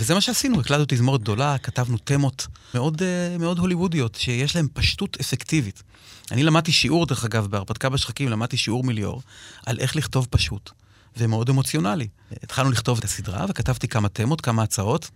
[0.00, 5.16] וזה מה שעשינו, הקלטנו תזמורת גדולה, כתבנו תמות מאוד, uh, מאוד הוליוודיות, שיש להן פשטות
[5.20, 5.82] אפקטיבית.
[6.30, 9.22] אני למדתי שיעור, דרך אגב, בהרפתקה בשחקים, למדתי שיעור מליאור,
[9.66, 10.70] על איך לכתוב פשוט.
[11.16, 12.08] ומאוד אמוציונלי.
[12.42, 15.10] התחלנו לכתוב את הסדרה, וכתבתי כמה תמות, כמה הצעות.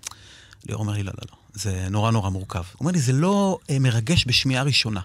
[0.66, 2.58] ליאור אומר לי, לא, לא, לא, זה נורא נורא מורכב.
[2.58, 5.00] הוא אומר לי, זה לא אה, מרגש בשמיעה ראשונה.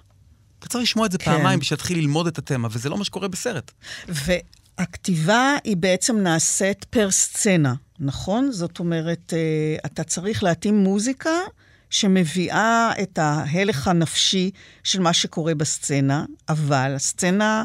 [0.60, 1.26] אתה צריך לשמוע את זה כן.
[1.26, 3.72] פעמיים בשביל להתחיל ללמוד את התמה, וזה לא מה שקורה בסרט.
[4.08, 8.52] והכתיבה היא בעצם נעשית פר סצנה, נכון?
[8.52, 11.30] זאת אומרת, אה, אתה צריך להתאים מוזיקה
[11.90, 14.52] שמביאה את ההלך הנפשי
[14.84, 17.64] של מה שקורה בסצנה, אבל הסצנה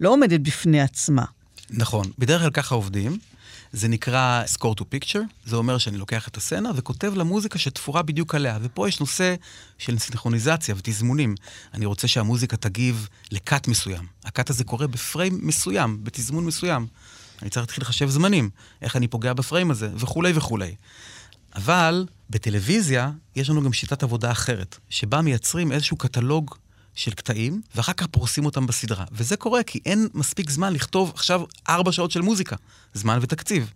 [0.00, 1.24] לא עומדת בפני עצמה.
[1.70, 3.18] נכון, בדרך כלל ככה עובדים.
[3.72, 8.02] זה נקרא score to picture, זה אומר שאני לוקח את הסצנה וכותב לה מוזיקה שתפורה
[8.02, 8.58] בדיוק עליה.
[8.62, 9.34] ופה יש נושא
[9.78, 11.34] של סינכרוניזציה ותזמונים.
[11.74, 14.06] אני רוצה שהמוזיקה תגיב לקאט מסוים.
[14.24, 16.86] הקאט הזה קורה בפריים מסוים, בתזמון מסוים.
[17.42, 18.50] אני צריך להתחיל לחשב זמנים,
[18.82, 20.74] איך אני פוגע בפריים הזה, וכולי וכולי.
[21.54, 26.54] אבל בטלוויזיה יש לנו גם שיטת עבודה אחרת, שבה מייצרים איזשהו קטלוג
[26.94, 29.04] של קטעים, ואחר כך פורסים אותם בסדרה.
[29.12, 32.56] וזה קורה כי אין מספיק זמן לכתוב עכשיו ארבע שעות של מוזיקה.
[32.94, 33.72] זמן ותקציב.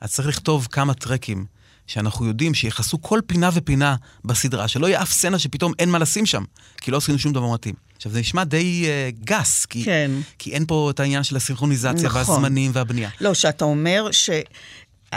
[0.00, 1.46] אז צריך לכתוב כמה טרקים
[1.86, 6.26] שאנחנו יודעים שיכסו כל פינה ופינה בסדרה, שלא יהיה אף סצנה שפתאום אין מה לשים
[6.26, 6.44] שם,
[6.80, 7.74] כי לא עשינו שום דבר מתאים.
[7.96, 10.10] עכשיו, זה נשמע די uh, גס, כי, כן.
[10.38, 12.20] כי אין פה את העניין של הסינכרוניזציה נכון.
[12.20, 13.10] והזמנים והבנייה.
[13.20, 14.30] לא, שאתה אומר ש...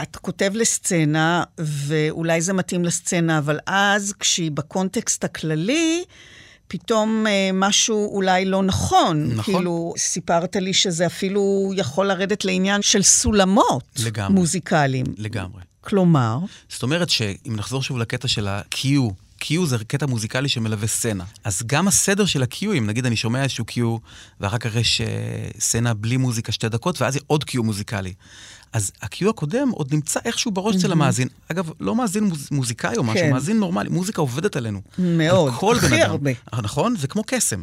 [0.02, 6.04] אתה כותב לסצנה, ואולי זה מתאים לסצנה, אבל אז, כשהיא בקונטקסט הכללי,
[6.68, 9.28] פתאום אה, משהו אולי לא נכון.
[9.34, 9.54] נכון.
[9.54, 14.34] כאילו, סיפרת לי שזה אפילו יכול לרדת לעניין של סולמות לגמרי.
[14.34, 15.06] מוזיקליים.
[15.16, 15.62] לגמרי.
[15.80, 16.38] כלומר,
[16.68, 18.86] זאת אומרת שאם נחזור שוב לקטע של ה-Q
[19.38, 21.24] קיו זה קטע מוזיקלי שמלווה סצנה.
[21.44, 23.96] אז גם הסדר של הקיואים, נגיד אני שומע איזשהו קיו,
[24.40, 25.06] ואחר כך יש אה,
[25.58, 28.12] סצנה בלי מוזיקה שתי דקות, ואז עוד cue מוזיקלי.
[28.72, 31.28] אז ה-cue הקודם עוד נמצא איכשהו בראש אצל המאזין.
[31.48, 33.32] אגב, לא מאזין מוז, מוזיקאי או משהו, כן.
[33.32, 34.80] מאזין נורמלי, מוזיקה עובדת עלינו.
[34.98, 36.10] מאוד, על הכי בן אדם.
[36.10, 36.30] הרבה.
[36.54, 36.96] אה, נכון?
[36.96, 37.62] זה כמו קסם.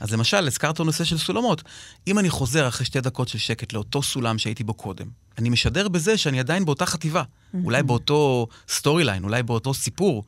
[0.00, 1.62] אז למשל, הזכרת נושא של סולמות.
[2.06, 5.06] אם אני חוזר אחרי שתי דקות של שקט לאותו סולם שהייתי בו קודם,
[5.38, 7.22] אני משדר בזה שאני עדיין באותה חטיבה.
[7.64, 10.24] אולי באותו story line, אולי באותו סיפור.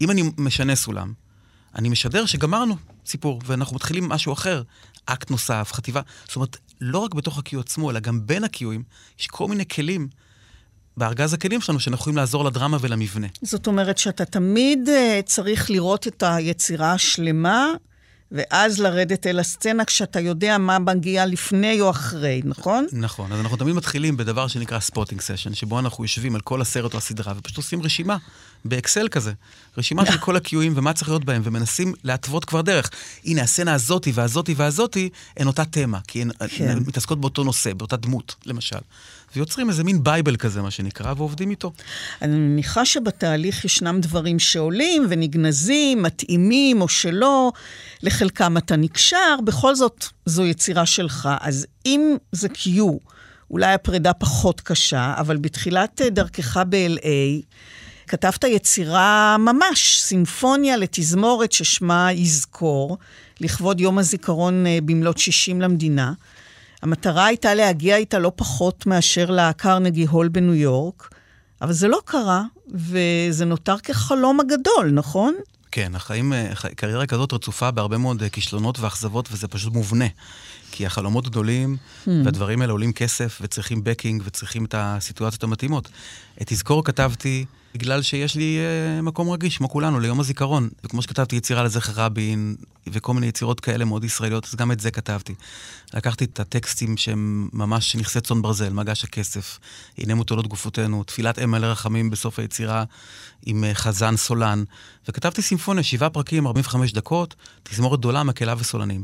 [0.00, 1.12] אם אני משנה סולם,
[1.74, 4.62] אני משדר שגמרנו סיפור, ואנחנו מתחילים משהו אחר,
[5.06, 6.00] אקט נוסף, חטיבה.
[6.24, 8.82] זאת אומרת, לא רק בתוך ה cue עצמו, אלא גם בין ה cueאים,
[9.18, 10.08] יש כל מיני כלים
[10.96, 13.26] בארגז הכלים שלנו שאנחנו יכולים לעזור לדרמה ולמבנה.
[13.42, 17.66] זאת אומרת שאתה תמיד uh, צריך לראות את היצירה השלמה,
[18.32, 22.86] ואז לרדת אל הסצנה כשאתה יודע מה מגיע לפני או אחרי, נכון?
[22.92, 26.92] נכון, אז אנחנו תמיד מתחילים בדבר שנקרא spotting session, שבו אנחנו יושבים על כל הסרט
[26.92, 28.16] או הסדרה, ופשוט עושים רשימה,
[28.64, 29.32] באקסל כזה.
[29.78, 32.90] רשימה של כל הקיואים ומה צריך להיות בהם, ומנסים להתוות כבר דרך.
[33.24, 36.78] הנה, הסצנה הזאתי והזאתי והזאתי הן אותה תמה, כי הן כן.
[36.78, 38.78] מתעסקות באותו נושא, באותה דמות, למשל.
[39.36, 41.72] ויוצרים איזה מין bible כזה, מה שנקרא, ועובדים איתו.
[42.22, 47.52] אני מניחה שבתהליך ישנם דברים שעולים ונגנזים, מתאימים או שלא,
[48.02, 51.28] לחלקם אתה נקשר, בכל זאת זו יצירה שלך.
[51.40, 52.80] אז אם זה cue,
[53.50, 57.42] אולי הפרידה פחות קשה, אבל בתחילת דרכך ב-LA,
[58.06, 62.98] כתבת יצירה ממש, סימפוניה לתזמורת ששמה יזכור,
[63.40, 66.12] לכבוד יום הזיכרון אה, במלאת 60 למדינה.
[66.82, 71.10] המטרה הייתה להגיע איתה לא פחות מאשר לקרנגי הול בניו יורק,
[71.62, 72.42] אבל זה לא קרה,
[72.74, 75.34] וזה נותר כחלום הגדול, נכון?
[75.70, 80.06] כן, החיים, אה, קריירה כזאת רצופה בהרבה מאוד אה, כישלונות ואכזבות, וזה פשוט מובנה.
[80.70, 85.88] כי החלומות גדולים, והדברים האלה עולים כסף, וצריכים בקינג, וצריכים את הסיטואציות המתאימות.
[86.42, 87.44] את תזכור כתבתי
[87.76, 90.68] בגלל שיש לי אה, מקום רגיש, כמו כולנו, ליום הזיכרון.
[90.84, 92.56] וכמו שכתבתי יצירה לזכר רבין,
[92.86, 95.34] וכל מיני יצירות כאלה מאוד ישראליות, אז גם את זה כתבתי.
[95.94, 99.58] לקחתי את הטקסטים שהם ממש נכסי צאן ברזל, מגש הכסף,
[99.98, 102.84] הנה מוטלות גופותינו, תפילת אם מלא רחמים בסוף היצירה
[103.46, 104.64] עם אה, חזן סולן,
[105.08, 109.02] וכתבתי סימפוניה, שבעה פרקים, 45 דקות, תזמורת גדולה, מקהלה וסולנים.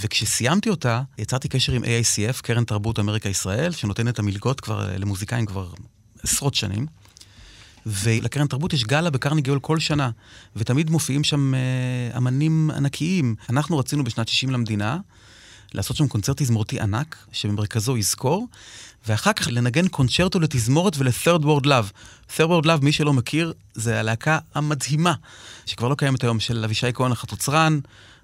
[0.00, 4.98] וכשסיימתי אותה, יצרתי קשר עם AICF, קרן תרבות אמריקה ישראל, שנותנת את המלגות כבר אה,
[4.98, 5.70] למוזיקאים כבר
[6.22, 6.86] עשרות שנים.
[7.88, 10.10] ולקרן תרבות יש גאלה בקרניגי הול כל שנה,
[10.56, 11.60] ותמיד מופיעים שם אה,
[12.16, 13.34] אמנים ענקיים.
[13.50, 14.98] אנחנו רצינו בשנת 60 למדינה
[15.74, 18.46] לעשות שם קונצרט תזמורתי ענק, שבמרכזו יזכור,
[19.06, 21.92] ואחר כך לנגן קונצ'רטו לתזמורת ול-third world love.
[22.36, 25.14] third world love, מי שלא מכיר, זה הלהקה המדהימה,
[25.66, 27.78] שכבר לא קיימת היום, של אבישי כהן החטוצרן,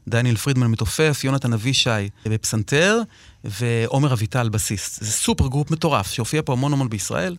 [0.08, 3.00] דניאל פרידמן מתופף, יונתן אבישי בפסנתר,
[3.44, 5.04] ועומר אביטל בסיסט.
[5.04, 7.36] זה supergroup מטורף, שהופיע פה המון המון בישראל.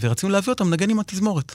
[0.00, 1.54] ורצינו להביא אותם לנגן עם התזמורת,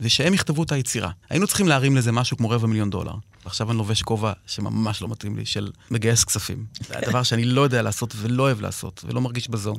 [0.00, 1.10] ושהם יכתבו את היצירה.
[1.30, 3.14] היינו צריכים להרים לזה משהו כמו רבע מיליון דולר.
[3.44, 6.66] ועכשיו אני לובש כובע שממש לא מתאים לי, של מגייס כספים.
[6.88, 9.76] זה הדבר שאני לא יודע לעשות ולא אוהב לעשות, ולא מרגיש ב zone.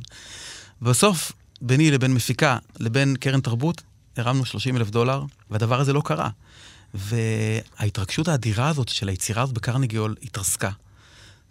[0.82, 3.82] בסוף, ביני לבין מפיקה, לבין קרן תרבות,
[4.16, 6.28] הרמנו 30 אלף דולר, והדבר הזה לא קרה.
[6.94, 10.70] וההתרגשות האדירה הזאת של היצירה הזאת בקרנגי הול התרסקה.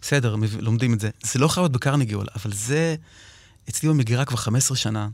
[0.00, 1.10] בסדר, לומדים את זה.
[1.22, 2.96] זה לא חייב להיות בקרניגיול, אבל זה
[3.68, 5.08] אצלי במגירה כבר 15 שנה,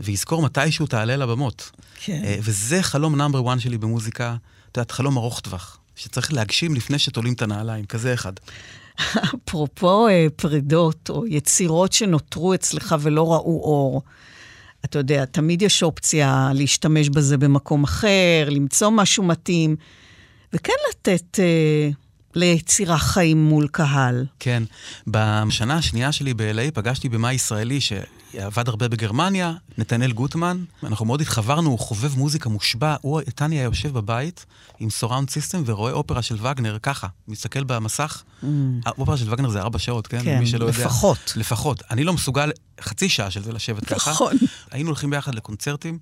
[0.00, 1.70] ויזכור מתישהו תעלה לבמות.
[2.04, 2.22] כן.
[2.24, 4.36] אה, וזה חלום נאמבר 1 שלי במוזיקה,
[4.72, 8.32] את יודעת, חלום ארוך טווח, שצריך להגשים לפני שתולים את הנעליים, כזה אחד.
[9.46, 14.02] אפרופו אה, פרידות או יצירות שנותרו אצלך ולא ראו אור,
[14.84, 19.76] אתה יודע, תמיד יש אופציה להשתמש בזה במקום אחר, למצוא משהו מתאים,
[20.52, 21.90] וכן לתת אה,
[22.34, 24.26] ליצירה חיים מול קהל.
[24.38, 24.62] כן.
[25.06, 30.64] בשנה השנייה שלי ב-LA פגשתי במאי ישראלי שעבד הרבה בגרמניה, נתנאל גוטמן.
[30.82, 32.96] אנחנו מאוד התחברנו, הוא חובב מוזיקה מושבע.
[33.00, 34.46] הוא, טני היה יושב בבית
[34.80, 38.22] עם surround system ורואה אופרה של וגנר ככה, מסתכל במסך.
[38.86, 40.24] האופרה של וגנר זה ארבע שעות, כן?
[40.24, 40.78] כן, שלא יודע.
[40.78, 41.32] לפחות.
[41.36, 41.82] לפחות.
[41.90, 42.50] אני לא מסוגל
[42.80, 44.10] חצי שעה של זה לשבת ככה.
[44.10, 44.36] נכון.
[44.70, 45.98] היינו הולכים ביחד לקונצרטים,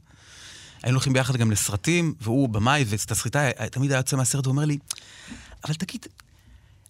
[0.83, 4.79] היינו הולכים ביחד גם לסרטים, והוא במאי ותסריטאי תמיד היה יוצא מהסרט ואומר לי,
[5.65, 6.07] אבל תגיד,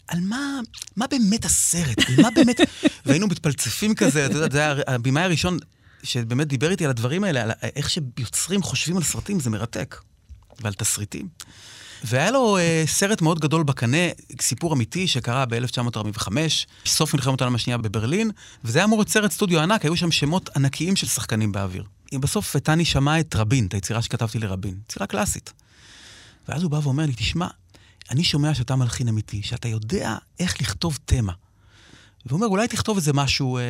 [0.09, 0.61] על מה,
[0.97, 1.99] מה באמת הסרט?
[2.09, 2.61] על מה באמת...
[3.07, 5.59] והיינו מתפלצפים כזה, אתה יודע, זה היה הבמאי הראשון
[6.03, 9.97] שבאמת דיבר איתי על הדברים האלה, על איך שיוצרים חושבים על סרטים, זה מרתק.
[10.61, 11.29] ועל תסריטים.
[12.05, 13.97] והיה לו אה, סרט מאוד גדול בקנה,
[14.41, 16.29] סיפור אמיתי שקרה ב-1945,
[16.87, 18.31] סוף מלחמת העולם השנייה בברלין,
[18.65, 21.85] וזה היה אמור להיות סרט סטודיו ענק, היו שם שמות ענקיים של שחקנים באוויר.
[22.15, 25.53] בסוף טני שמע את רבין, את היצירה שכתבתי לרבין, יצירה קלאסית.
[26.49, 27.47] ואז הוא בא ואומר לי, תשמע,
[28.11, 31.33] אני שומע שאתה מלחין אמיתי, שאתה יודע איך לכתוב תמה.
[32.27, 33.63] והוא אומר, אולי תכתוב איזה משהו אה,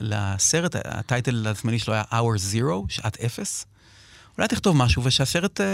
[0.00, 3.66] לסרט, הטייטל הזמני שלו היה Hour Zero, שעת אפס.
[4.38, 5.66] אולי תכתוב משהו ושהסרט אה,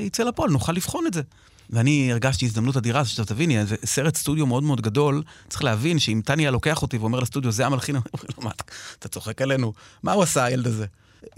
[0.00, 1.22] יצא לפועל, נוכל לבחון את זה.
[1.70, 6.20] ואני הרגשתי הזדמנות אדירה, שאתה תביני, זה סרט סטודיו מאוד מאוד גדול, צריך להבין שאם
[6.24, 8.50] טניה לוקח אותי ואומר לסטודיו, זה המלחין, אני אומר לו, מה,
[8.98, 9.72] אתה צוחק עלינו?
[10.02, 10.86] מה הוא עשה, הילד הזה?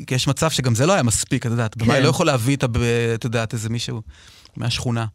[0.06, 2.02] כי יש מצב שגם זה לא היה מספיק, את יודעת, במאי כן.
[2.02, 2.64] לא יכול להביא את,
[3.14, 4.02] את יודעת, איזה מישהו
[4.56, 5.06] מהשכונה.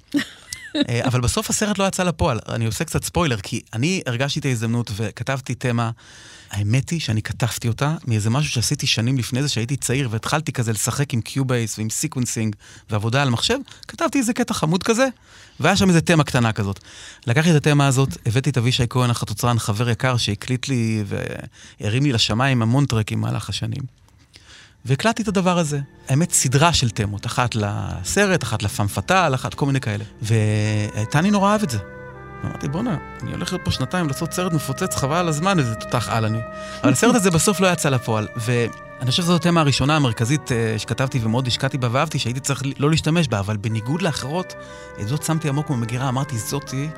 [0.90, 2.40] אה, אבל בסוף הסרט לא יצא לפועל.
[2.50, 5.92] אני עושה קצת ספוילר, כי אני הרגשתי את ההזדמנות וכתבתי תמה.
[6.52, 10.72] האמת היא שאני כתבתי אותה מאיזה משהו שעשיתי שנים לפני זה, שהייתי צעיר והתחלתי כזה
[10.72, 12.56] לשחק עם Cubase ועם sequencing
[12.90, 13.58] ועבודה על מחשב,
[13.88, 15.08] כתבתי איזה קטע חמוד כזה,
[15.60, 16.80] והיה שם איזה תמה קטנה כזאת.
[17.28, 21.04] לקחתי את התמה הזאת, הבאתי את אבישי כהן החצוצרן, חבר יקר, שהקליט לי
[21.80, 24.05] והרים לי לשמיים המון טרקים במהלך השנים.
[24.86, 25.80] והקלטתי את הדבר הזה.
[26.10, 30.04] האמת, סדרה של תמות, אחת לסרט, אחת לפאם פאטל, אחת כל מיני כאלה.
[30.22, 31.78] וטני נורא אהב את זה.
[32.46, 36.10] אמרתי, בואנה, אני הולך להיות פה שנתיים לעשות סרט מפוצץ, חבל על הזמן, איזה תותח
[36.10, 36.40] על אני.
[36.84, 41.20] אבל הסרט הזה בסוף לא יצא לפועל, ואני חושב שזו התמה הראשונה המרכזית אה, שכתבתי
[41.24, 44.54] ומאוד השקעתי בה ואהבתי, שהייתי צריך לא להשתמש בה, אבל בניגוד לאחרות,
[45.02, 46.90] את זאת שמתי עמוק במגירה, אמרתי, זאתי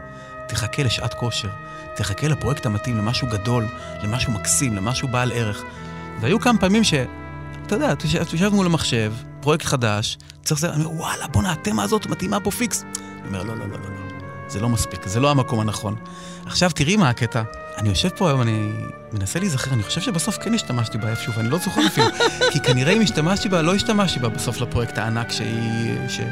[0.48, 1.50] תחכה לשעת כושר,
[1.96, 3.68] תחכה לפרויקט המתאים, למשהו גדול,
[4.04, 5.64] למשהו מקסים, למשהו בעל ערך.
[6.22, 6.94] והיו כמה פעמים ש...
[7.68, 11.84] אתה יודע, אתה יושב- מול המחשב, פרויקט חדש, צריך זה, אני אומר, וואלה, בואנה, התמה
[11.84, 12.84] הזאת מתאימה פה פיקס.
[12.84, 14.08] אני אומר, לא, לא, לא, לא, לא,
[14.48, 15.96] זה לא מספיק, זה לא המקום הנכון.
[16.46, 17.44] עכשיו, תראי מה הקטע.
[17.78, 18.72] אני יושב פה היום, אני
[19.14, 22.08] מנסה להיזכר, אני חושב שבסוף כן השתמשתי בה איפשהו, ואני לא זוכר אפילו.
[22.52, 26.28] כי כנראה אם השתמשתי בה, לא השתמשתי בה בסוף לפרויקט הענק שהיא, שהיא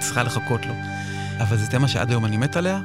[0.00, 0.74] צריכה לחכות לו.
[1.40, 2.80] אבל זו תמה שעד היום אני מת עליה,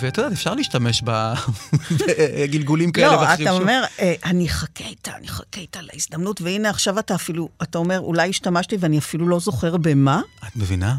[0.00, 3.48] ואת יודעת, אפשר להשתמש בגלגולים כאלה לא, ואחרים.
[3.48, 3.62] אתה שוב.
[3.62, 8.00] אומר, אה, אני אחכה איתה, אני אחכה איתה להזדמנות, והנה עכשיו אתה אפילו, אתה אומר,
[8.00, 10.20] אולי השתמשתי ואני אפילו לא זוכר במה.
[10.48, 10.96] את מבינה?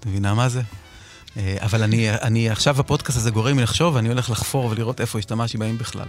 [0.00, 0.62] את מבינה מה זה?
[1.36, 5.18] אה, אבל אני, אני עכשיו הפודקאסט הזה גורם לי לחשוב, ואני הולך לחפור ולראות איפה
[5.18, 6.06] השתמשתי בהם בכלל.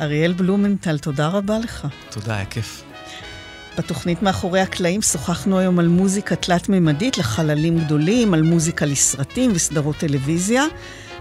[0.00, 1.86] אריאל בלומנטל, תודה רבה לך.
[2.10, 2.82] תודה, היה כיף.
[3.78, 10.64] בתוכנית מאחורי הקלעים שוחחנו היום על מוזיקה תלת-ממדית לחללים גדולים, על מוזיקה לסרטים וסדרות טלוויזיה.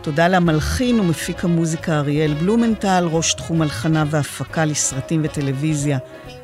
[0.06, 5.98] תודה למלחין ומפיק המוזיקה אריאל בלומנטל, ראש תחום הלחנה והפקה לסרטים וטלוויזיה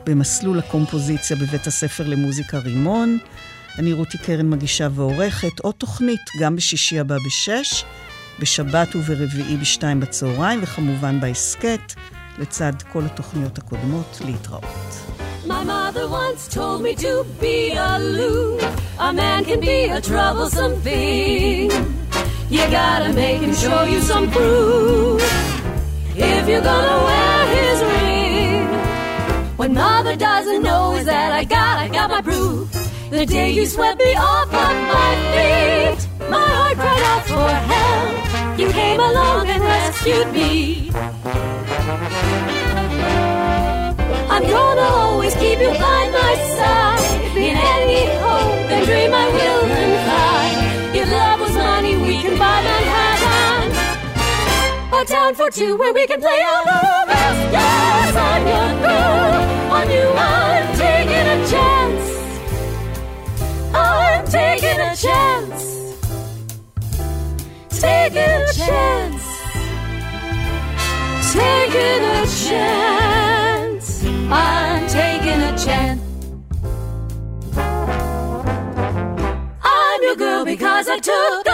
[0.05, 3.18] במסלול הקומפוזיציה בבית הספר למוזיקה רימון.
[3.80, 7.84] אני רותי קרן מגישה ועורכת עוד תוכנית, גם בשישי הבא בשש,
[8.39, 11.93] בשבת וברביעי בשתיים בצהריים, וכמובן בהסכת,
[12.41, 15.16] לצד כל התוכניות הקודמות, להתראות.
[15.47, 18.62] My mother once told me to be aloof.
[18.99, 21.70] A man can be a troublesome thing.
[22.51, 25.22] You gotta make him show you some proof.
[26.16, 28.66] If you're gonna wear his ring.
[29.59, 32.66] What mother doesn't know is that I got, I got my proof.
[33.11, 38.30] The day you swept me off of my feet, my heart cried out for help.
[38.62, 40.91] You came along and rescued me.
[44.30, 47.01] I'm gonna always keep you by my side.
[47.38, 50.95] In any hope and dream I will confide.
[50.95, 53.72] If love was money, we can buy Manhattan.
[54.93, 57.41] A town for two where we can play our romance.
[57.57, 59.41] Yes, I'm your girl.
[59.74, 62.05] On you, I'm taking a chance.
[63.74, 65.80] I'm taking a chance.
[67.82, 69.25] Taking a chance.
[71.34, 74.03] Taking a chance.
[74.29, 76.01] I'm taking a chance.
[79.63, 81.51] I'm your girl because I took